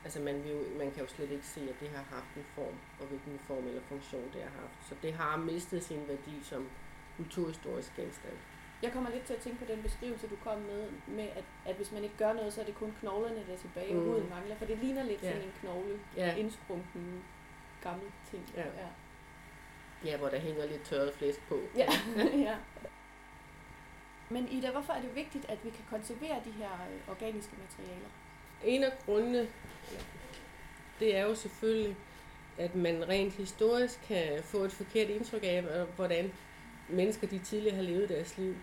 Altså 0.04 0.20
man, 0.20 0.44
vil 0.44 0.52
jo, 0.52 0.58
man 0.78 0.90
kan 0.90 1.02
jo 1.02 1.08
slet 1.08 1.30
ikke 1.30 1.46
se, 1.46 1.60
at 1.60 1.74
det 1.80 1.88
har 1.88 2.04
haft 2.16 2.36
en 2.36 2.44
form, 2.54 2.74
og 3.00 3.06
hvilken 3.06 3.38
form 3.46 3.66
eller 3.66 3.82
funktion 3.88 4.30
det 4.32 4.42
har 4.42 4.60
haft. 4.60 4.88
Så 4.88 4.94
det 5.02 5.12
har 5.12 5.36
mistet 5.36 5.84
sin 5.84 6.08
værdi 6.08 6.42
som 6.42 6.68
kulturhistorisk 7.16 7.96
genstand. 7.96 8.34
Jeg 8.82 8.92
kommer 8.92 9.10
lidt 9.10 9.24
til 9.24 9.34
at 9.34 9.40
tænke 9.40 9.58
på 9.58 9.72
den 9.72 9.82
beskrivelse, 9.82 10.26
du 10.26 10.36
kom 10.44 10.58
med, 10.58 10.88
med 11.06 11.24
at, 11.24 11.44
at 11.66 11.76
hvis 11.76 11.92
man 11.92 12.04
ikke 12.04 12.16
gør 12.16 12.32
noget, 12.32 12.52
så 12.52 12.60
er 12.60 12.64
det 12.64 12.74
kun 12.74 12.94
knoglerne, 13.00 13.46
der 13.46 13.52
er 13.52 13.56
tilbage, 13.56 13.94
mm. 13.94 13.98
og 13.98 14.04
huden 14.04 14.28
mangler. 14.30 14.56
For 14.56 14.64
det 14.64 14.78
ligner 14.78 15.02
lidt 15.02 15.22
ja. 15.22 15.28
sådan 15.28 15.42
en 15.42 15.52
knogle, 15.60 16.00
ja. 16.16 16.36
indsprunken 16.36 17.24
gammel 17.82 18.06
ting. 18.30 18.52
Ja. 18.56 18.62
ja. 18.62 18.88
ja, 20.04 20.16
hvor 20.16 20.28
der 20.28 20.38
hænger 20.38 20.66
lidt 20.66 20.82
tørret 20.84 21.14
flæsk 21.14 21.48
på. 21.48 21.60
Ja. 21.76 21.88
ja. 22.48 22.56
Men 24.28 24.48
Ida, 24.48 24.70
hvorfor 24.70 24.92
er 24.92 25.00
det 25.00 25.14
vigtigt, 25.14 25.44
at 25.48 25.58
vi 25.64 25.70
kan 25.70 25.84
konservere 25.90 26.40
de 26.44 26.50
her 26.50 26.70
øh, 26.72 27.08
organiske 27.08 27.52
materialer? 27.62 28.08
En 28.64 28.84
af 28.84 28.92
grundene, 29.04 29.48
det 31.00 31.16
er 31.16 31.22
jo 31.22 31.34
selvfølgelig, 31.34 31.96
at 32.58 32.74
man 32.74 33.08
rent 33.08 33.32
historisk 33.32 34.00
kan 34.08 34.42
få 34.42 34.58
et 34.58 34.72
forkert 34.72 35.08
indtryk 35.08 35.42
af, 35.44 35.62
hvordan 35.96 36.32
mennesker 36.88 37.26
de 37.26 37.38
tidligere 37.38 37.76
har 37.76 37.82
levet 37.82 38.08
deres 38.08 38.38
liv. 38.38 38.56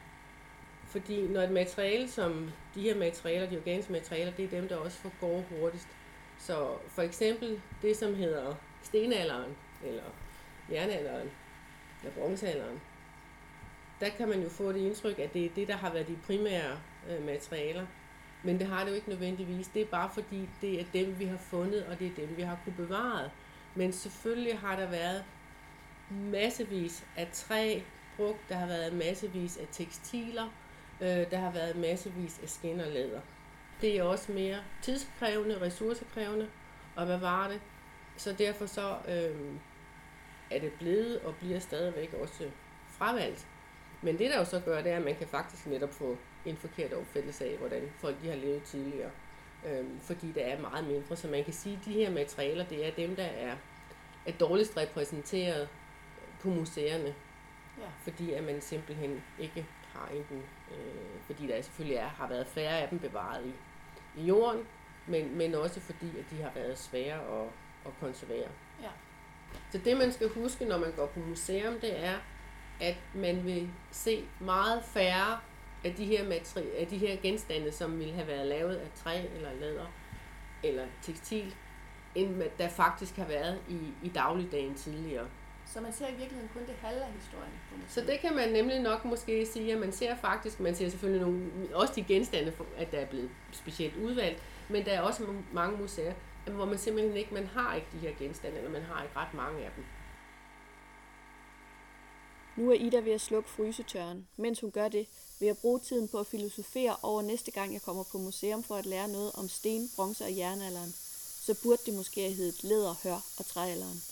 Fordi 0.85 1.27
når 1.27 1.41
et 1.41 1.51
materiale 1.51 2.07
som 2.07 2.51
de 2.75 2.81
her 2.81 2.95
materialer, 2.97 3.49
de 3.49 3.57
organiske 3.57 3.91
materialer, 3.91 4.31
det 4.31 4.45
er 4.45 4.49
dem, 4.49 4.67
der 4.67 4.75
også 4.75 4.97
forgår 4.97 5.45
hurtigst. 5.49 5.87
Så 6.37 6.77
for 6.87 7.01
eksempel 7.01 7.61
det, 7.81 7.97
som 7.97 8.15
hedder 8.15 8.55
stenalderen, 8.81 9.55
eller 9.85 10.03
jernalderen, 10.71 11.29
eller 12.01 12.15
bronzealderen, 12.15 12.81
der 13.99 14.09
kan 14.09 14.27
man 14.27 14.43
jo 14.43 14.49
få 14.49 14.71
det 14.71 14.79
indtryk, 14.79 15.19
at 15.19 15.33
det 15.33 15.45
er 15.45 15.49
det, 15.55 15.67
der 15.67 15.75
har 15.75 15.93
været 15.93 16.07
de 16.07 16.17
primære 16.25 16.79
øh, 17.09 17.25
materialer. 17.25 17.85
Men 18.43 18.59
det 18.59 18.67
har 18.67 18.83
det 18.83 18.89
jo 18.89 18.95
ikke 18.95 19.09
nødvendigvis. 19.09 19.67
Det 19.67 19.81
er 19.81 19.85
bare 19.85 20.09
fordi, 20.13 20.49
det 20.61 20.79
er 20.79 20.85
dem, 20.93 21.19
vi 21.19 21.25
har 21.25 21.37
fundet, 21.37 21.85
og 21.85 21.99
det 21.99 22.07
er 22.07 22.15
dem, 22.15 22.37
vi 22.37 22.41
har 22.41 22.57
kunne 22.63 22.75
bevare. 22.75 23.29
Men 23.75 23.93
selvfølgelig 23.93 24.59
har 24.59 24.75
der 24.75 24.89
været 24.89 25.23
massevis 26.09 27.05
af 27.17 27.29
træ 27.33 27.79
brugt, 28.21 28.49
der 28.49 28.55
har 28.55 28.67
været 28.67 28.93
massevis 28.93 29.57
af 29.57 29.67
tekstiler, 29.71 30.47
øh, 31.01 31.31
der 31.31 31.37
har 31.37 31.51
været 31.51 31.75
massevis 31.75 32.39
af 32.43 32.49
skin 32.49 32.79
og 32.79 32.87
læder. 32.87 33.21
Det 33.81 33.97
er 33.97 34.03
også 34.03 34.31
mere 34.31 34.57
tidskrævende, 34.81 35.61
ressourcekrævende 35.61 36.47
at 36.97 37.07
bevare 37.07 37.51
det. 37.51 37.61
Så 38.17 38.33
derfor 38.33 38.65
så 38.65 38.95
øh, 39.07 39.55
er 40.51 40.59
det 40.59 40.73
blevet 40.73 41.19
og 41.19 41.35
bliver 41.35 41.59
stadigvæk 41.59 42.13
også 42.13 42.49
fravalgt. 42.87 43.47
Men 44.01 44.19
det 44.19 44.31
der 44.31 44.37
jo 44.37 44.45
så 44.45 44.59
gør, 44.59 44.81
det 44.81 44.91
er, 44.91 44.97
at 44.97 45.05
man 45.05 45.15
kan 45.15 45.27
faktisk 45.27 45.67
netop 45.67 45.93
få 45.93 46.17
en 46.45 46.57
forkert 46.57 46.93
opfattelse 46.93 47.45
af, 47.45 47.57
hvordan 47.57 47.81
folk 47.97 48.21
de 48.23 48.29
har 48.29 48.35
levet 48.35 48.63
tidligere. 48.63 49.11
Øh, 49.67 49.85
fordi 50.01 50.31
der 50.31 50.41
er 50.41 50.61
meget 50.61 50.87
mindre. 50.87 51.15
Så 51.15 51.27
man 51.27 51.43
kan 51.43 51.53
sige, 51.53 51.77
at 51.79 51.85
de 51.85 51.91
her 51.91 52.11
materialer, 52.11 52.65
det 52.65 52.87
er 52.87 52.91
dem, 52.91 53.15
der 53.15 53.23
er, 53.23 53.55
er 54.25 54.31
dårligst 54.31 54.77
repræsenteret 54.77 55.69
på 56.39 56.49
museerne. 56.49 57.15
Ja. 57.81 57.87
Fordi 58.03 58.33
at 58.33 58.43
man 58.43 58.61
simpelthen 58.61 59.23
ikke 59.39 59.65
har 59.93 60.09
enten, 60.13 60.43
øh, 60.71 61.21
fordi 61.25 61.47
der 61.47 61.61
selvfølgelig 61.61 61.97
er, 61.97 62.07
har 62.07 62.27
været 62.27 62.47
færre 62.47 62.79
af 62.79 62.89
dem 62.89 62.99
bevaret 62.99 63.45
i, 63.45 63.53
i 64.21 64.25
jorden, 64.25 64.65
men, 65.07 65.37
men 65.37 65.55
også 65.55 65.79
fordi, 65.79 66.19
at 66.19 66.25
de 66.31 66.41
har 66.41 66.51
været 66.55 66.77
svære 66.77 67.41
at, 67.41 67.47
at 67.85 67.91
konservere. 67.99 68.47
Ja. 68.81 68.89
Så 69.69 69.77
det 69.77 69.97
man 69.97 70.11
skal 70.11 70.29
huske, 70.29 70.65
når 70.65 70.77
man 70.77 70.91
går 70.95 71.05
på 71.05 71.19
museum, 71.19 71.73
det 71.73 72.05
er, 72.05 72.15
at 72.81 72.95
man 73.13 73.45
vil 73.45 73.69
se 73.91 74.25
meget 74.39 74.83
færre 74.83 75.39
af 75.83 75.95
de 75.95 76.05
her, 76.05 76.29
materi- 76.29 76.79
af 76.79 76.87
de 76.87 76.97
her 76.97 77.15
genstande, 77.21 77.71
som 77.71 77.99
ville 77.99 78.13
have 78.13 78.27
været 78.27 78.47
lavet 78.47 78.75
af 78.75 78.87
træ 78.95 79.25
eller 79.35 79.53
læder 79.53 79.85
eller 80.63 80.85
tekstil, 81.01 81.55
end 82.15 82.43
der 82.57 82.69
faktisk 82.69 83.17
har 83.17 83.25
været 83.25 83.59
i, 83.69 83.79
i 84.03 84.09
dagligdagen 84.09 84.75
tidligere. 84.75 85.27
Så 85.73 85.81
man 85.81 85.93
ser 85.93 86.07
i 86.07 86.15
virkeligheden 86.15 86.49
kun 86.53 86.61
det 86.61 86.75
halve 86.81 87.01
af 87.01 87.11
historien? 87.11 87.53
Så 87.87 88.01
det 88.01 88.19
kan 88.19 88.35
man 88.35 88.49
nemlig 88.49 88.79
nok 88.79 89.05
måske 89.05 89.45
sige, 89.45 89.73
at 89.73 89.79
man 89.79 89.91
ser 89.91 90.15
faktisk, 90.15 90.59
man 90.59 90.75
ser 90.75 90.89
selvfølgelig 90.89 91.21
nogle, 91.21 91.51
også 91.73 91.93
de 91.95 92.03
genstande, 92.03 92.53
at 92.77 92.91
der 92.91 92.99
er 92.99 93.05
blevet 93.05 93.29
specielt 93.51 93.95
udvalgt, 93.95 94.43
men 94.69 94.85
der 94.85 94.91
er 94.91 95.01
også 95.01 95.23
mange 95.53 95.77
museer, 95.77 96.13
hvor 96.47 96.65
man 96.65 96.77
simpelthen 96.77 97.17
ikke, 97.17 97.33
man 97.33 97.47
har 97.47 97.75
ikke 97.75 97.87
de 97.93 97.97
her 97.97 98.11
genstande, 98.19 98.57
eller 98.57 98.71
man 98.71 98.81
har 98.81 99.03
ikke 99.03 99.15
ret 99.15 99.33
mange 99.33 99.65
af 99.65 99.71
dem. 99.75 99.83
Nu 102.55 102.71
er 102.71 102.75
Ida 102.75 102.99
ved 102.99 103.11
at 103.11 103.21
slukke 103.21 103.49
frysetøren. 103.49 104.27
Mens 104.37 104.59
hun 104.59 104.71
gør 104.71 104.87
det, 104.87 105.07
vil 105.39 105.45
jeg 105.45 105.57
bruge 105.57 105.79
tiden 105.79 106.07
på 106.07 106.19
at 106.19 106.27
filosofere 106.27 106.95
over 107.03 107.21
næste 107.21 107.51
gang, 107.51 107.73
jeg 107.73 107.81
kommer 107.81 108.03
på 108.11 108.17
museum 108.17 108.63
for 108.63 108.75
at 108.75 108.85
lære 108.85 109.07
noget 109.07 109.31
om 109.33 109.49
sten, 109.49 109.89
bronze 109.95 110.23
og 110.23 110.37
jernalderen. 110.37 110.93
Så 111.45 111.59
burde 111.63 111.81
det 111.85 111.93
måske 111.93 112.21
have 112.21 112.33
heddet 112.33 112.63
læder, 112.63 112.95
hør 113.03 113.19
og 113.39 113.45
træalderen. 113.45 114.10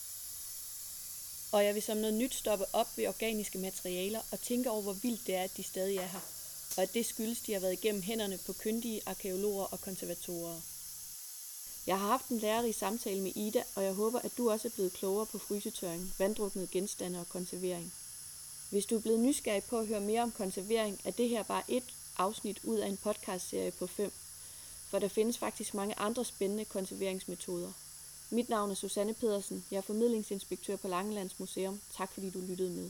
Og 1.51 1.65
jeg 1.65 1.75
vil 1.75 1.83
som 1.83 1.97
noget 1.97 2.13
nyt 2.13 2.33
stoppe 2.33 2.65
op 2.73 2.87
ved 2.97 3.07
organiske 3.07 3.57
materialer 3.57 4.21
og 4.31 4.41
tænke 4.41 4.69
over, 4.69 4.81
hvor 4.81 4.93
vildt 4.93 5.27
det 5.27 5.35
er, 5.35 5.43
at 5.43 5.57
de 5.57 5.63
stadig 5.63 5.97
er 5.97 6.07
her. 6.07 6.19
Og 6.77 6.83
at 6.83 6.93
det 6.93 7.05
skyldes, 7.05 7.41
de 7.41 7.53
har 7.53 7.59
været 7.59 7.73
igennem 7.73 8.01
hænderne 8.01 8.39
på 8.45 8.53
kyndige 8.53 9.01
arkeologer 9.05 9.63
og 9.63 9.81
konservatorer. 9.81 10.61
Jeg 11.87 11.99
har 11.99 12.07
haft 12.07 12.27
en 12.27 12.39
lærerig 12.39 12.75
samtale 12.75 13.21
med 13.21 13.31
Ida, 13.35 13.63
og 13.75 13.83
jeg 13.83 13.93
håber, 13.93 14.19
at 14.19 14.31
du 14.37 14.51
også 14.51 14.67
er 14.67 14.71
blevet 14.71 14.93
klogere 14.93 15.25
på 15.25 15.37
frysetørring, 15.37 16.13
vanddruknede 16.19 16.67
genstande 16.67 17.19
og 17.19 17.29
konservering. 17.29 17.93
Hvis 18.69 18.85
du 18.85 18.95
er 18.95 18.99
blevet 18.99 19.19
nysgerrig 19.19 19.63
på 19.63 19.77
at 19.77 19.87
høre 19.87 20.01
mere 20.01 20.21
om 20.21 20.31
konservering, 20.31 21.01
er 21.05 21.11
det 21.11 21.29
her 21.29 21.43
bare 21.43 21.63
et 21.67 21.83
afsnit 22.17 22.57
ud 22.63 22.77
af 22.77 22.87
en 22.87 22.97
podcastserie 22.97 23.71
på 23.71 23.87
5, 23.87 24.11
for 24.89 24.99
der 24.99 25.07
findes 25.07 25.37
faktisk 25.37 25.73
mange 25.73 25.99
andre 25.99 26.25
spændende 26.25 26.65
konserveringsmetoder. 26.65 27.71
Mit 28.31 28.49
navn 28.49 28.71
er 28.71 28.75
Susanne 28.75 29.13
Pedersen. 29.13 29.65
Jeg 29.71 29.77
er 29.77 29.81
formidlingsinspektør 29.81 30.75
på 30.75 30.87
Langelands 30.87 31.39
Museum. 31.39 31.81
Tak 31.97 32.11
fordi 32.13 32.29
du 32.29 32.39
lyttede 32.39 32.69
med. 32.69 32.89